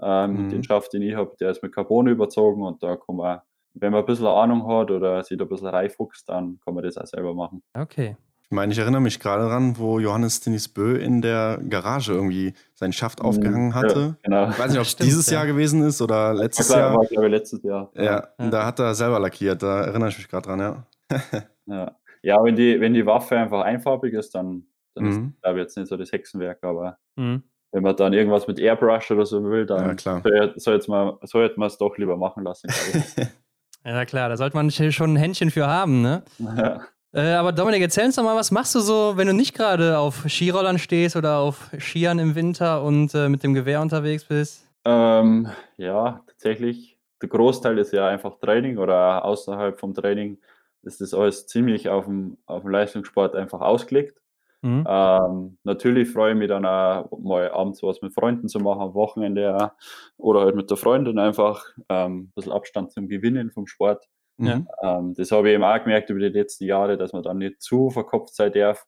[0.01, 0.49] Ähm, mhm.
[0.49, 3.41] Den Schaft, den ich habe, der ist mit Carbon überzogen und da kann man,
[3.73, 6.83] wenn man ein bisschen Ahnung hat oder sich da ein bisschen reinfuchst, dann kann man
[6.83, 7.63] das auch selber machen.
[7.73, 8.17] Okay.
[8.53, 12.53] Ich meine, ich erinnere mich gerade daran, wo Johannes Dennis Bö in der Garage irgendwie
[12.75, 13.25] seinen Schaft mhm.
[13.25, 13.99] aufgehangen hatte.
[13.99, 14.49] Ja, genau.
[14.51, 15.39] Ich weiß nicht, ob es dieses ja.
[15.39, 16.93] Jahr gewesen ist oder letztes klar, Jahr.
[16.97, 17.89] War, glaube ich, letztes Jahr.
[17.95, 18.27] Ja, ja.
[18.37, 20.85] Und da hat er selber lackiert, da erinnere ich mich gerade dran, ja.
[21.65, 21.95] ja.
[22.21, 25.09] Ja, wenn die, wenn die Waffe einfach einfarbig ist, dann, dann mhm.
[25.09, 27.41] ist, glaube ich, jetzt nicht so das Hexenwerk, aber mhm.
[27.71, 30.79] wenn man dann irgendwas mit Airbrush oder so will, dann ja, soll,
[31.23, 32.69] sollte man es doch lieber machen lassen,
[33.85, 36.23] Ja, klar, da sollte man schon ein Händchen für haben, ne?
[36.37, 36.81] Ja.
[37.13, 39.99] Äh, aber Dominik, erzähl uns doch mal, was machst du so, wenn du nicht gerade
[39.99, 44.67] auf Skirollern stehst oder auf Skiern im Winter und äh, mit dem Gewehr unterwegs bist?
[44.83, 45.47] Ähm,
[45.77, 46.97] ja, tatsächlich.
[47.21, 50.39] Der Großteil ist ja einfach Training oder außerhalb vom Training
[50.81, 54.19] ist das alles ziemlich auf dem, auf dem Leistungssport einfach ausgelegt.
[54.61, 54.85] Mhm.
[54.87, 58.93] Ähm, natürlich freue ich mich dann auch mal abends was mit Freunden zu machen, am
[58.93, 59.71] Wochenende auch,
[60.17, 64.07] oder halt mit der Freundin einfach ähm, ein bisschen Abstand zum Gewinnen vom Sport.
[64.37, 64.65] Ja.
[64.81, 67.61] Ähm, das habe ich eben auch gemerkt über die letzten Jahre, dass man dann nicht
[67.61, 68.85] zu verkopft sein darf.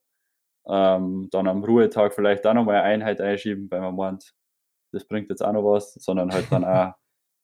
[0.68, 4.34] Ähm, dann am Ruhetag vielleicht auch nochmal eine Einheit einschieben, weil man meint,
[4.92, 6.94] das bringt jetzt auch noch was, sondern halt dann auch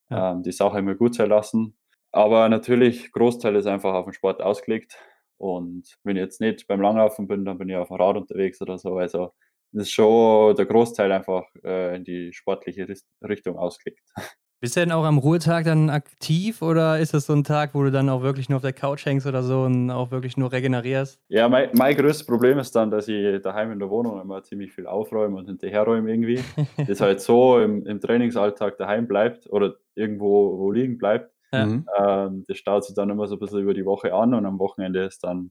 [0.10, 0.32] ja.
[0.32, 1.78] ähm, die Sache immer gut sein lassen.
[2.12, 4.97] Aber natürlich, Großteil ist einfach auf den Sport ausgelegt.
[5.38, 8.62] Und wenn ich jetzt nicht beim Langlaufen bin, dann bin ich auf dem Rad unterwegs
[8.62, 8.97] oder so.
[8.97, 9.32] Also
[9.72, 12.88] das ist schon der Großteil einfach äh, in die sportliche
[13.24, 14.02] Richtung ausgelegt.
[14.62, 17.82] Bist du denn auch am Ruhetag dann aktiv oder ist das so ein Tag, wo
[17.82, 20.51] du dann auch wirklich nur auf der Couch hängst oder so und auch wirklich nur
[20.51, 21.20] regenerierst?
[21.30, 24.72] Ja, mein, mein größtes Problem ist dann, dass ich daheim in der Wohnung immer ziemlich
[24.72, 26.43] viel aufräume und hinterherräume irgendwie.
[26.88, 31.34] das halt so im, im, Trainingsalltag daheim bleibt oder irgendwo wo liegen bleibt.
[31.51, 31.66] Ja.
[31.66, 31.88] Mhm.
[31.97, 34.59] Ähm, das staut sich dann immer so ein bisschen über die Woche an und am
[34.59, 35.49] Wochenende ist dann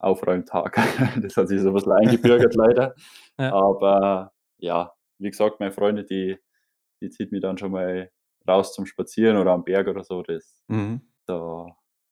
[0.00, 0.74] Aufräumtag.
[1.22, 2.96] das hat sich so ein bisschen eingebürgert leider.
[3.38, 3.52] Ja.
[3.52, 6.36] Aber ja, wie gesagt, meine Freunde, die,
[7.00, 8.10] die zieht mich dann schon mal
[8.48, 11.00] raus zum Spazieren oder am Berg oder so, das, mhm.
[11.26, 11.66] da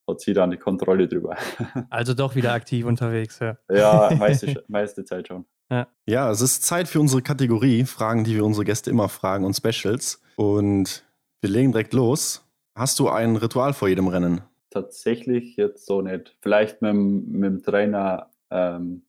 [0.09, 1.37] hat sie dann die Kontrolle drüber.
[1.91, 3.57] Also doch wieder aktiv unterwegs, ja.
[3.71, 5.47] Ja, meiste, meiste Zeit schon.
[5.71, 5.89] Ja.
[6.07, 9.57] ja, es ist Zeit für unsere Kategorie, Fragen, die wir unsere Gäste immer fragen und
[9.57, 10.23] Specials.
[10.37, 11.05] Und
[11.41, 12.47] wir legen direkt los.
[12.77, 14.43] Hast du ein Ritual vor jedem Rennen?
[14.77, 16.37] tatsächlich jetzt so nicht.
[16.41, 19.07] Vielleicht mit, mit dem Trainer, ähm,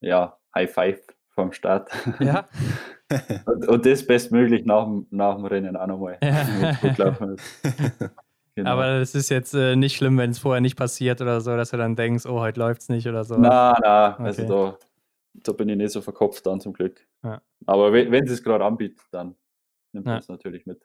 [0.00, 1.00] ja, High Five
[1.30, 1.90] vom Start.
[2.20, 2.48] Ja.
[3.46, 6.18] und, und, das bestmöglich nach, nach dem Rennen auch nochmal.
[6.22, 6.76] Ja.
[8.56, 8.72] Genau.
[8.72, 11.70] Aber das ist jetzt äh, nicht schlimm, wenn es vorher nicht passiert oder so, dass
[11.70, 13.36] du dann denkst, oh, heute läuft es nicht oder so.
[13.38, 14.22] Na, na, okay.
[14.22, 14.78] also da,
[15.34, 17.00] da bin ich nicht so verkopft dann zum Glück.
[17.22, 17.40] Ja.
[17.66, 19.36] Aber wenn, sie es gerade anbietet, dann
[19.92, 20.16] nimmt ja.
[20.16, 20.82] das natürlich mit.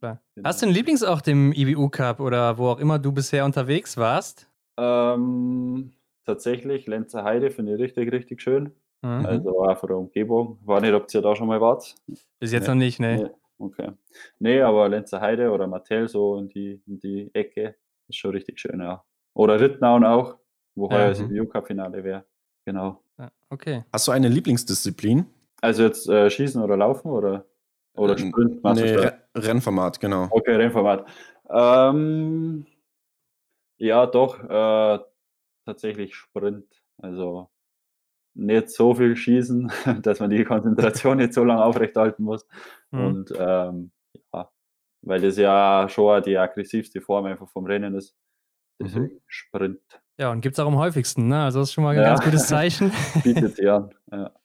[0.00, 0.18] genau.
[0.44, 4.50] Hast du einen Lieblingsort im IBU Cup oder wo auch immer du bisher unterwegs warst?
[4.76, 5.92] Ähm,
[6.24, 8.72] tatsächlich, Lenzer Heide finde ich richtig, richtig schön.
[9.06, 9.26] Mhm.
[9.26, 10.58] Also auch von der Umgebung.
[10.64, 11.94] War nicht, ob ihr da schon mal wart.
[12.40, 12.68] Bis jetzt nee.
[12.68, 13.16] noch nicht, ne?
[13.16, 13.30] Nee.
[13.58, 13.92] Okay.
[14.38, 17.76] Nee, aber Lenzer Heide oder Martell so in die, in die Ecke
[18.08, 19.02] ist schon richtig schön, ja.
[19.34, 20.36] Oder Rittnauen auch,
[20.74, 21.40] wo ja, heuer das mhm.
[21.40, 22.24] EU-Cup-Finale wäre.
[22.64, 23.02] Genau.
[23.18, 23.84] Ja, okay.
[23.92, 25.26] Hast du eine Lieblingsdisziplin?
[25.62, 27.46] Also jetzt äh, Schießen oder Laufen oder,
[27.94, 28.62] oder äh, Sprint?
[28.62, 30.28] Nee, Re Rennformat, genau.
[30.30, 31.06] Okay, Rennformat.
[31.48, 32.66] Ähm,
[33.78, 34.98] ja, doch, äh,
[35.64, 36.66] tatsächlich Sprint.
[36.98, 37.48] Also
[38.36, 39.72] nicht so viel schießen,
[40.02, 42.46] dass man die Konzentration nicht so lange aufrechterhalten muss.
[42.90, 43.04] Mhm.
[43.04, 43.90] Und ähm,
[44.32, 44.50] ja,
[45.02, 48.14] weil das ja schon die aggressivste Form einfach vom Rennen ist.
[48.80, 49.20] Deswegen mhm.
[49.26, 49.80] Sprint.
[50.18, 51.44] Ja, und gibt es auch am häufigsten, ne?
[51.44, 52.08] Also das ist schon mal ein ja.
[52.08, 52.92] ganz gutes Zeichen.
[53.22, 53.88] Bietet ja.
[54.10, 54.30] ja.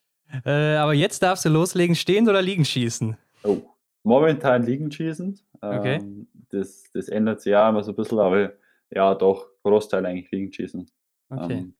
[0.46, 3.18] Äh, aber jetzt darfst du loslegen, stehen oder liegen schießen?
[3.44, 3.58] Oh,
[4.02, 5.38] momentan liegen schießen.
[5.60, 5.96] Okay.
[5.96, 8.54] Ähm, das, das ändert sich ja immer so ein bisschen, aber
[8.88, 10.90] ja, doch, Großteil eigentlich liegen schießen.
[11.28, 11.52] Okay.
[11.52, 11.74] Ähm,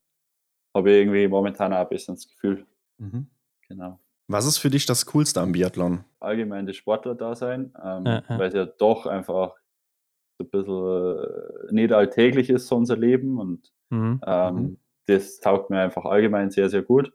[0.73, 2.65] habe ich irgendwie momentan auch ein bisschen das Gefühl.
[2.97, 3.27] Mhm.
[3.67, 3.99] Genau.
[4.27, 6.05] Was ist für dich das Coolste am Biathlon?
[6.19, 8.39] Allgemein das Sportler-Dasein, ähm, ja, ja.
[8.39, 9.55] weil es ja doch einfach
[10.37, 14.21] so ein bisschen äh, nicht alltäglich ist, so unser Leben und mhm.
[14.25, 14.77] Ähm, mhm.
[15.05, 17.11] das taugt mir einfach allgemein sehr, sehr gut.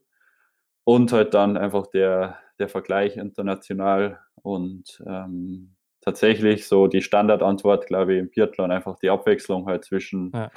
[0.85, 8.15] Und halt dann einfach der, der Vergleich international und ähm, tatsächlich so die Standardantwort, glaube
[8.15, 10.51] ich, im Biathlon einfach die Abwechslung halt zwischen ja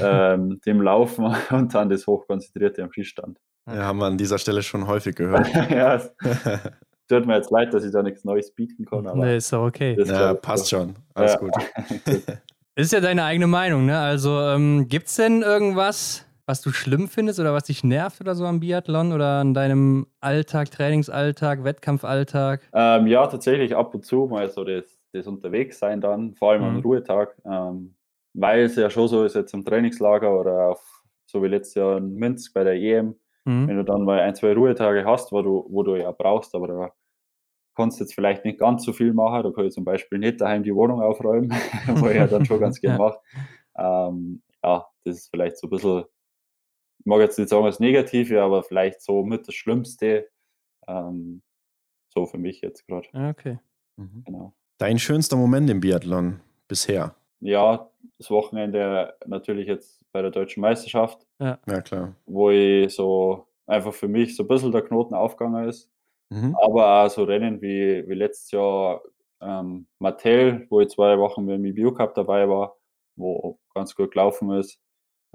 [0.00, 3.38] ähm, dem Laufen und dann das Hochkonzentrierte am Schießstand.
[3.66, 5.46] Ja, haben wir an dieser Stelle schon häufig gehört.
[5.70, 6.12] ja, es
[7.08, 9.06] tut mir jetzt leid, dass ich da nichts Neues bieten kann.
[9.06, 9.96] Aber nee, ist doch okay.
[10.02, 10.94] Ja, passt schon.
[11.14, 11.38] Alles ja.
[11.38, 11.52] gut.
[12.74, 13.98] ist ja deine eigene Meinung, ne?
[13.98, 18.34] Also ähm, gibt es denn irgendwas, was du schlimm findest oder was dich nervt oder
[18.34, 22.62] so am Biathlon oder an deinem Alltag, Trainingsalltag, Wettkampfalltag?
[22.72, 26.68] Ähm, ja, tatsächlich ab und zu mal so das, das Unterwegssein dann, vor allem mhm.
[26.68, 27.36] am Ruhetag.
[27.44, 27.94] Ähm,
[28.40, 31.98] weil es ja schon so ist, jetzt im Trainingslager oder auf, so wie letztes Jahr
[31.98, 33.68] in Minsk bei der EM, mhm.
[33.68, 36.68] wenn du dann mal ein, zwei Ruhetage hast, wo du, wo du ja brauchst, aber
[36.68, 36.92] da
[37.76, 39.44] kannst du jetzt vielleicht nicht ganz so viel machen.
[39.44, 41.50] Da kann ich zum Beispiel nicht daheim die Wohnung aufräumen,
[41.86, 43.18] wo ich ja dann schon ganz gerne mache.
[43.76, 46.04] Ähm, ja, das ist vielleicht so ein bisschen,
[46.98, 50.28] ich mag jetzt nicht sagen das Negative, aber vielleicht so mit das Schlimmste.
[50.88, 51.42] Ähm,
[52.08, 53.08] so für mich jetzt gerade.
[53.12, 53.58] Okay.
[53.96, 54.22] Mhm.
[54.24, 54.54] Genau.
[54.78, 57.14] Dein schönster Moment im Biathlon bisher?
[57.40, 61.26] Ja, das Wochenende natürlich jetzt bei der deutschen Meisterschaft.
[61.38, 62.14] Ja, ja klar.
[62.26, 65.90] Wo ich so einfach für mich so ein bisschen der Knoten aufgegangen ist.
[66.30, 66.56] Mhm.
[66.60, 69.02] Aber auch so Rennen wie, wie letztes Jahr
[69.40, 72.76] ähm, Mattel, wo ich zwei Wochen mit dem IBU Cup dabei war,
[73.16, 74.80] wo ganz gut gelaufen ist.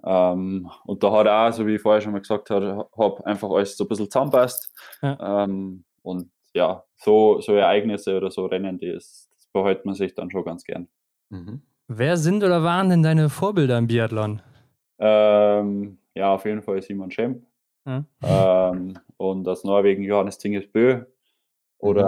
[0.03, 3.49] Ähm, und da hat auch, so wie ich vorher schon mal gesagt habe, hab einfach
[3.49, 4.71] alles so ein bisschen zusammenpasst.
[5.01, 5.43] Ja.
[5.43, 10.13] Ähm, und ja, so, so Ereignisse oder so Rennen, die ist, das behält man sich
[10.13, 10.89] dann schon ganz gern.
[11.29, 11.61] Mhm.
[11.87, 14.41] Wer sind oder waren denn deine Vorbilder im Biathlon?
[14.99, 17.43] Ähm, ja, auf jeden Fall Simon Schemp.
[17.85, 18.05] Hm.
[18.21, 21.03] Ähm, und aus Norwegen Johannes Tinges Bö.
[21.79, 22.07] Oder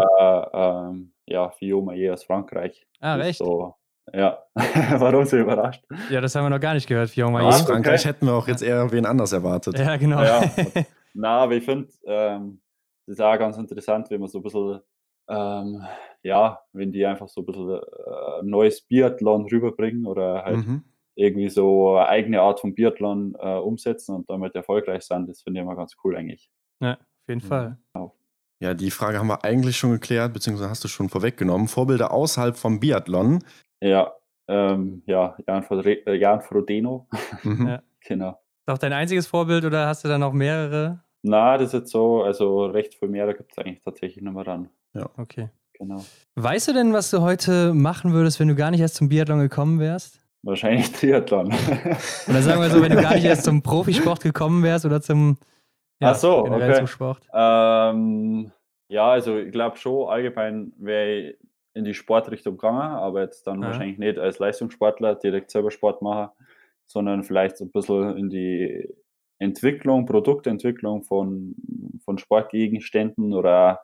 [0.53, 0.95] mhm.
[0.95, 2.87] ähm, ja, Fio Maillet aus Frankreich.
[3.01, 3.39] Ah, recht?
[3.39, 3.75] So,
[4.13, 5.83] ja, warum so überrascht?
[6.09, 7.47] Ja, das haben wir noch gar nicht gehört, Fio Maillet.
[7.47, 8.09] Aus Frankreich okay.
[8.09, 9.77] hätten wir auch jetzt eher wen anders erwartet.
[9.77, 10.23] Ja, genau.
[10.23, 10.43] Ja,
[11.13, 12.61] na, aber ich finde, ähm,
[13.05, 14.79] das ist auch ganz interessant, wenn man so ein bisschen
[15.27, 15.83] ähm,
[16.23, 20.83] ja, wenn die einfach so ein bisschen äh, neues Biathlon rüberbringen oder halt mhm.
[21.15, 25.59] irgendwie so eine eigene Art von Biathlon äh, umsetzen und damit erfolgreich sind, das finde
[25.59, 26.49] ich immer ganz cool eigentlich.
[26.79, 27.77] Ja, auf jeden Fall.
[27.93, 28.15] Genau.
[28.59, 31.67] Ja, die Frage haben wir eigentlich schon geklärt, beziehungsweise hast du schon vorweggenommen.
[31.67, 33.43] Vorbilder außerhalb vom Biathlon?
[33.81, 34.13] Ja,
[34.47, 37.07] ähm, ja, Jan, Frodre äh, Jan Frodeno.
[37.43, 37.67] Mhm.
[37.67, 37.83] ja.
[38.07, 38.39] Genau.
[38.65, 41.03] Ist auch dein einziges Vorbild oder hast du da noch mehrere?
[41.21, 44.31] Na, das ist jetzt so, also recht viel mehr, da gibt es eigentlich tatsächlich noch
[44.31, 44.69] mal dann.
[44.95, 45.09] Ja.
[45.17, 45.49] Okay.
[45.73, 46.03] Genau.
[46.35, 49.39] Weißt du denn, was du heute machen würdest, wenn du gar nicht erst zum Biathlon
[49.39, 50.21] gekommen wärst?
[50.41, 51.47] Wahrscheinlich Triathlon.
[52.27, 55.37] oder sagen wir so, wenn du gar nicht erst zum Profisport gekommen wärst oder zum,
[55.99, 56.75] ja, Ach so, okay.
[56.75, 57.27] zum Sport?
[57.33, 58.51] Ähm,
[58.87, 61.37] ja, also ich glaube schon, allgemein wäre ich
[61.73, 63.67] in die Sportrichtung gegangen, aber jetzt dann ja.
[63.67, 66.29] wahrscheinlich nicht als Leistungssportler direkt selber Sport machen,
[66.85, 68.87] sondern vielleicht so ein bisschen in die
[69.39, 71.55] Entwicklung, Produktentwicklung von,
[72.05, 73.81] von Sportgegenständen oder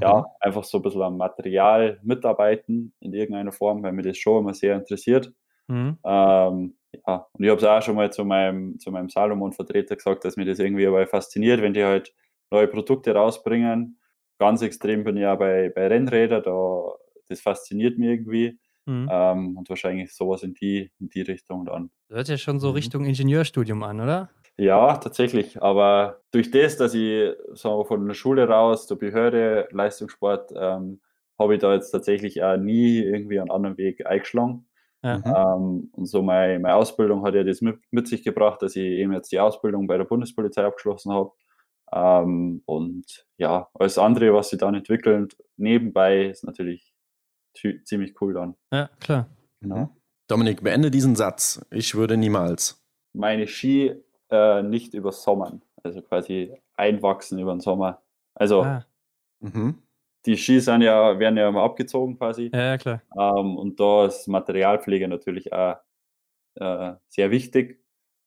[0.00, 0.24] ja, mhm.
[0.40, 4.54] einfach so ein bisschen am Material mitarbeiten in irgendeiner Form, weil mir das schon immer
[4.54, 5.32] sehr interessiert.
[5.68, 5.98] Mhm.
[6.04, 6.76] Ähm,
[7.06, 10.36] ja, und ich habe es auch schon mal zu meinem, zu meinem Salomon-Vertreter gesagt, dass
[10.36, 12.14] mir das irgendwie aber fasziniert, wenn die halt
[12.50, 13.98] neue Produkte rausbringen.
[14.38, 16.82] Ganz extrem bin ich ja bei, bei Rennrädern, da,
[17.28, 18.58] das fasziniert mich irgendwie.
[18.86, 19.08] Mhm.
[19.10, 21.90] Ähm, und wahrscheinlich sowas in die, in die Richtung dann.
[22.08, 22.74] Das hört ja schon so mhm.
[22.74, 24.30] Richtung Ingenieurstudium an, oder?
[24.56, 25.62] Ja, tatsächlich.
[25.62, 31.00] Aber durch das, dass ich so von der Schule raus zur Behörde Leistungssport, ähm,
[31.38, 34.66] habe ich da jetzt tatsächlich auch nie irgendwie einen anderen Weg eingeschlagen.
[35.02, 35.56] Ja.
[35.56, 38.84] Ähm, und so meine, meine Ausbildung hat ja das mit, mit, sich gebracht, dass ich
[38.84, 41.32] eben jetzt die Ausbildung bei der Bundespolizei abgeschlossen habe.
[41.92, 46.94] Ähm, und ja, alles andere, was sie dann entwickeln, nebenbei ist natürlich
[47.84, 48.54] ziemlich cool dann.
[48.72, 49.28] Ja, klar.
[49.60, 49.76] Genau.
[49.76, 49.88] Mhm.
[50.26, 51.64] Dominik, beende diesen Satz.
[51.70, 52.82] Ich würde niemals.
[53.12, 53.94] Meine Ski
[54.30, 58.02] äh, nicht über Sommern, also quasi einwachsen über den Sommer.
[58.34, 58.84] Also ah.
[59.40, 59.82] mhm.
[60.26, 62.50] die Ski sind ja, werden ja immer abgezogen quasi.
[62.52, 63.02] Ja, klar.
[63.16, 65.76] Ähm, und da ist Materialpflege natürlich auch
[66.56, 67.80] äh, sehr wichtig,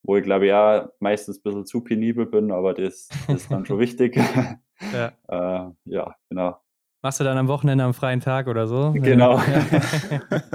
[0.03, 3.65] wo ich glaube ja meistens ein bisschen zu penibel bin, aber das, das ist dann
[3.65, 4.15] schon wichtig.
[4.93, 5.11] ja.
[5.27, 6.59] äh, ja, genau.
[7.01, 8.91] Machst du dann am Wochenende am freien Tag oder so?
[8.93, 9.39] Genau.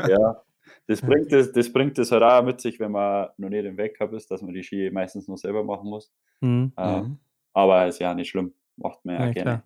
[0.08, 0.42] ja.
[0.92, 3.76] Das bringt es, das bringt es halt auch mit sich, wenn man noch nicht im
[3.76, 6.12] Weltcup ist, dass man die Ski meistens nur selber machen muss.
[6.40, 6.72] Mhm.
[6.76, 7.18] Ähm,
[7.52, 8.52] aber ist ja nicht schlimm.
[8.76, 9.50] Macht man ja, ja gerne.
[9.50, 9.62] Klar.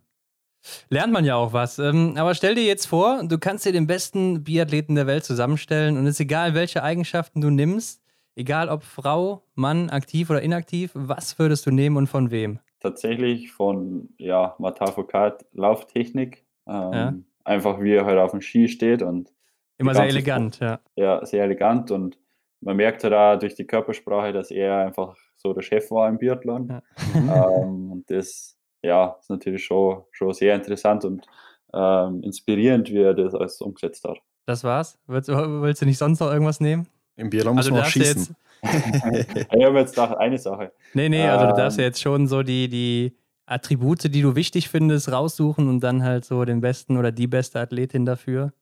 [0.89, 1.79] Lernt man ja auch was.
[1.79, 5.97] Ähm, aber stell dir jetzt vor, du kannst dir den besten Biathleten der Welt zusammenstellen
[5.97, 8.03] und es ist egal, welche Eigenschaften du nimmst,
[8.35, 12.59] egal ob Frau, Mann, aktiv oder inaktiv, was würdest du nehmen und von wem?
[12.81, 16.45] Tatsächlich von ja, Matafokat Lauftechnik.
[16.67, 17.15] Ähm, ja.
[17.45, 19.33] Einfach wie er halt auf dem Ski steht und
[19.79, 20.81] Immer sehr elegant, ja.
[20.95, 22.19] Ja, sehr elegant und
[22.61, 26.19] man merkt halt auch durch die Körpersprache, dass er einfach so der Chef war im
[26.19, 26.69] Biathlon.
[27.15, 27.51] Ja.
[27.63, 31.27] ähm, und das ja, ist natürlich schon, schon sehr interessant und
[31.75, 34.19] ähm, inspirierend, wie er das alles umgesetzt hat.
[34.47, 34.99] Das war's?
[35.07, 36.87] Willst, willst du nicht sonst noch irgendwas nehmen?
[37.17, 38.37] Im Biathlon muss also man auch schießen.
[38.63, 40.73] ich habe jetzt noch eine Sache.
[40.95, 41.89] Nee, nee, also du darfst ja ähm.
[41.89, 43.17] jetzt schon so die, die
[43.47, 47.61] Attribute, die du wichtig findest, raussuchen und dann halt so den besten oder die beste
[47.61, 48.53] Athletin dafür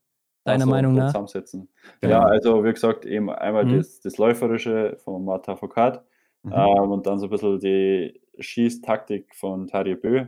[0.45, 1.09] deiner so, Meinung nach?
[1.09, 1.69] Zusammensetzen.
[2.01, 2.15] Genau.
[2.15, 3.79] Ja, also wie gesagt, eben einmal mhm.
[3.79, 6.03] das, das Läuferische von Marta Foucault
[6.43, 6.53] mhm.
[6.53, 10.27] ähm, und dann so ein bisschen die Schießtaktik von Tari Bö,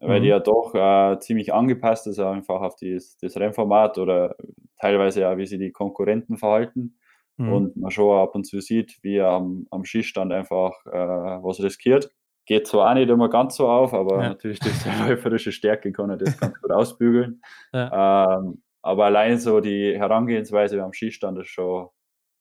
[0.00, 0.22] weil mhm.
[0.22, 4.36] die ja doch äh, ziemlich angepasst ist, einfach auf dieses, das Rennformat oder
[4.78, 6.98] teilweise ja, wie sie die Konkurrenten verhalten.
[7.38, 7.52] Mhm.
[7.52, 11.62] Und man schon ab und zu sieht, wie er am, am Schießstand einfach äh, was
[11.62, 12.10] riskiert.
[12.46, 14.28] Geht zwar auch nicht immer ganz so auf, aber ja.
[14.30, 17.40] natürlich durch seine läuferische Stärke kann er das ganz gut ausbügeln.
[17.72, 18.38] Ja.
[18.38, 21.88] Ähm, aber allein so die Herangehensweise beim Skistand ist schon,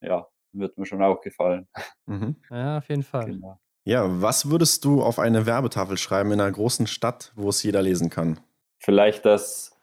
[0.01, 1.67] ja, wird mir schon auch gefallen.
[2.05, 2.35] Mhm.
[2.51, 3.25] Ja, auf jeden Fall.
[3.25, 3.59] Genau.
[3.83, 7.81] Ja, was würdest du auf eine Werbetafel schreiben in einer großen Stadt, wo es jeder
[7.81, 8.39] lesen kann?
[8.77, 9.75] Vielleicht, dass,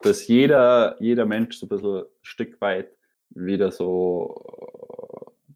[0.00, 2.90] dass jeder, jeder Mensch so ein bisschen ein Stück weit
[3.30, 4.44] wieder so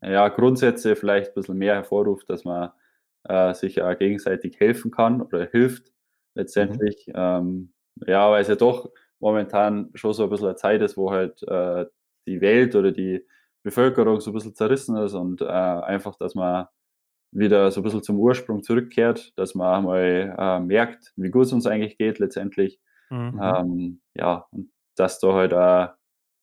[0.02, 2.70] ja, Grundsätze vielleicht ein bisschen mehr hervorruft, dass man
[3.24, 5.92] äh, sich ja gegenseitig helfen kann oder hilft
[6.34, 7.06] letztendlich.
[7.08, 7.12] Mhm.
[7.16, 7.72] Ähm,
[8.06, 8.90] ja, weil es ja doch
[9.24, 11.86] momentan schon so ein bisschen eine Zeit ist, wo halt äh,
[12.28, 13.26] die Welt oder die
[13.62, 16.66] Bevölkerung so ein bisschen zerrissen ist und äh, einfach, dass man
[17.32, 21.54] wieder so ein bisschen zum Ursprung zurückkehrt, dass man einmal äh, merkt, wie gut es
[21.54, 22.78] uns eigentlich geht letztendlich.
[23.08, 23.40] Mhm.
[23.42, 25.94] Ähm, ja, und dass da halt auch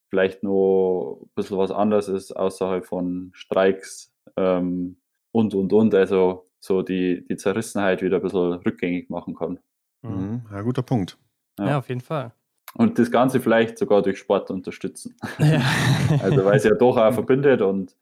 [0.10, 4.98] vielleicht noch ein bisschen was anderes ist, außerhalb von Streiks ähm,
[5.32, 5.94] und, und, und.
[5.94, 9.60] Also so die, die Zerrissenheit wieder ein bisschen rückgängig machen kann.
[10.02, 10.42] Mhm.
[10.52, 11.20] Ja, guter Punkt.
[11.60, 11.68] Ja.
[11.68, 12.34] ja, auf jeden Fall.
[12.76, 15.16] Und das Ganze vielleicht sogar durch Sport unterstützen.
[15.40, 15.62] Ja.
[16.24, 17.96] also weil es ja doch auch verbindet und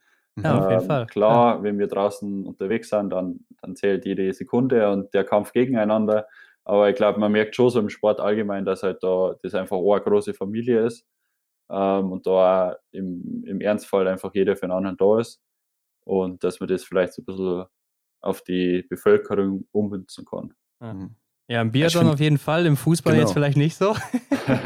[0.43, 1.05] ja, auf jeden ähm, Fall.
[1.07, 1.63] klar, ja.
[1.63, 6.27] wenn wir draußen unterwegs sind, dann, dann zählt jede Sekunde und der Kampf gegeneinander.
[6.63, 9.77] Aber ich glaube, man merkt schon so im Sport allgemein, dass halt da das einfach
[9.77, 11.05] auch eine große Familie ist
[11.69, 15.41] ähm, und da auch im, im Ernstfall einfach jeder für einen anderen da ist
[16.05, 17.65] und dass man das vielleicht so ein bisschen
[18.21, 20.53] auf die Bevölkerung ummünzen kann.
[20.79, 21.15] Mhm.
[21.49, 23.25] Ja, im Biathlon find, auf jeden Fall, im Fußball genau.
[23.25, 23.95] jetzt vielleicht nicht so.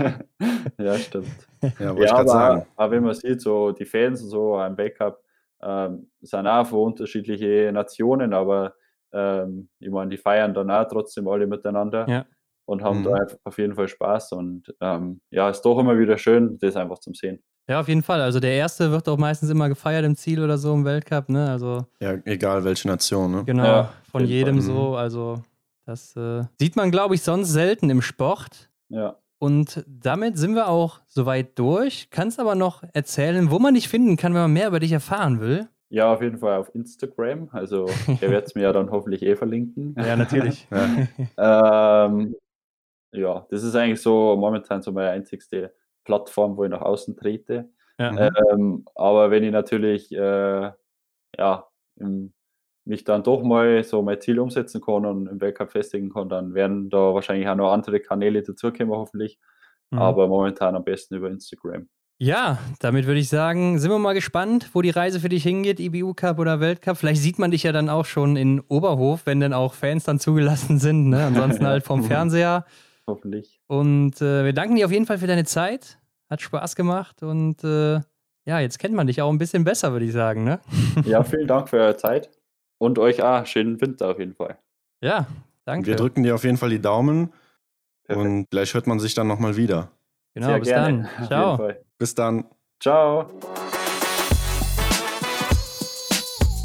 [0.77, 1.29] ja, stimmt.
[1.79, 2.65] Ja, ja aber, sagen.
[2.75, 5.23] aber wenn man sieht, so die Fans und so im Backup
[5.61, 8.73] ähm, sind auch von unterschiedlichen Nationen, aber
[9.13, 12.25] ähm, ich meine, die feiern dann auch trotzdem alle miteinander ja.
[12.65, 13.03] und haben mhm.
[13.05, 16.99] da auf jeden Fall Spaß und ähm, ja, ist doch immer wieder schön, das einfach
[16.99, 17.41] zum Sehen.
[17.69, 18.19] Ja, auf jeden Fall.
[18.19, 21.49] Also der erste wird auch meistens immer gefeiert im Ziel oder so im Weltcup, ne?
[21.49, 23.43] Also ja, egal welche Nation, ne?
[23.45, 24.63] Genau, ja, von jedem Fall.
[24.63, 24.95] so.
[24.97, 25.41] Also
[25.85, 28.69] das äh, sieht man, glaube ich, sonst selten im Sport.
[28.89, 29.17] Ja.
[29.39, 32.09] Und damit sind wir auch soweit durch.
[32.09, 35.41] Kannst aber noch erzählen, wo man dich finden kann, wenn man mehr über dich erfahren
[35.41, 35.67] will.
[35.89, 37.49] Ja, auf jeden Fall auf Instagram.
[37.51, 37.85] Also,
[38.21, 39.95] er wird es mir ja dann hoffentlich eh verlinken.
[39.97, 40.67] Ja, natürlich.
[41.37, 42.05] ja.
[42.05, 42.35] Ähm,
[43.11, 45.73] ja, das ist eigentlich so momentan so meine einzigste
[46.03, 47.69] Plattform, wo ich nach außen trete.
[47.99, 48.31] Ja.
[48.51, 50.71] Ähm, aber wenn ich natürlich äh,
[51.37, 51.67] ja,
[51.97, 52.33] im,
[52.85, 56.53] mich dann doch mal so mein Ziel umsetzen kann und im Weltcup festigen kann, dann
[56.53, 59.39] werden da wahrscheinlich auch noch andere Kanäle dazukommen, hoffentlich.
[59.91, 59.99] Mhm.
[59.99, 61.87] Aber momentan am besten über Instagram.
[62.19, 65.79] Ja, damit würde ich sagen, sind wir mal gespannt, wo die Reise für dich hingeht,
[65.79, 66.97] IBU Cup oder Weltcup.
[66.97, 70.19] Vielleicht sieht man dich ja dann auch schon in Oberhof, wenn dann auch Fans dann
[70.19, 71.09] zugelassen sind.
[71.09, 71.25] Ne?
[71.25, 72.65] Ansonsten halt vom Fernseher.
[73.07, 73.59] Hoffentlich.
[73.67, 75.99] Und äh, wir danken dir auf jeden Fall für deine Zeit.
[76.29, 77.99] Hat Spaß gemacht und äh,
[78.45, 80.43] ja, jetzt kennt man dich auch ein bisschen besser, würde ich sagen.
[80.43, 80.59] Ne?
[81.05, 82.29] Ja, vielen Dank für eure Zeit
[82.77, 84.57] und euch auch schönen Winter auf jeden Fall.
[85.01, 85.27] Ja,
[85.65, 85.87] danke.
[85.87, 87.33] Wir drücken dir auf jeden Fall die Daumen
[88.05, 88.27] Perfekt.
[88.27, 89.91] und gleich hört man sich dann nochmal wieder.
[90.33, 91.09] Genau, Sehr bis gerne.
[91.17, 91.27] dann.
[91.27, 91.73] Ciao.
[91.97, 92.45] Bis dann.
[92.79, 93.29] Ciao.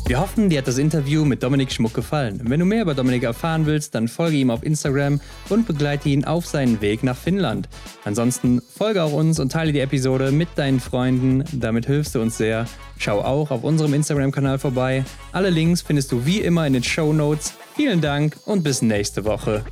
[0.09, 2.41] Wir hoffen, dir hat das Interview mit Dominik Schmuck gefallen.
[2.45, 6.25] Wenn du mehr über Dominik erfahren willst, dann folge ihm auf Instagram und begleite ihn
[6.25, 7.69] auf seinen Weg nach Finnland.
[8.07, 11.45] Ansonsten folge auch uns und teile die Episode mit deinen Freunden.
[11.53, 12.65] Damit hilfst du uns sehr.
[12.97, 15.05] Schau auch auf unserem Instagram-Kanal vorbei.
[15.33, 17.53] Alle Links findest du wie immer in den Show Notes.
[17.77, 19.63] Vielen Dank und bis nächste Woche.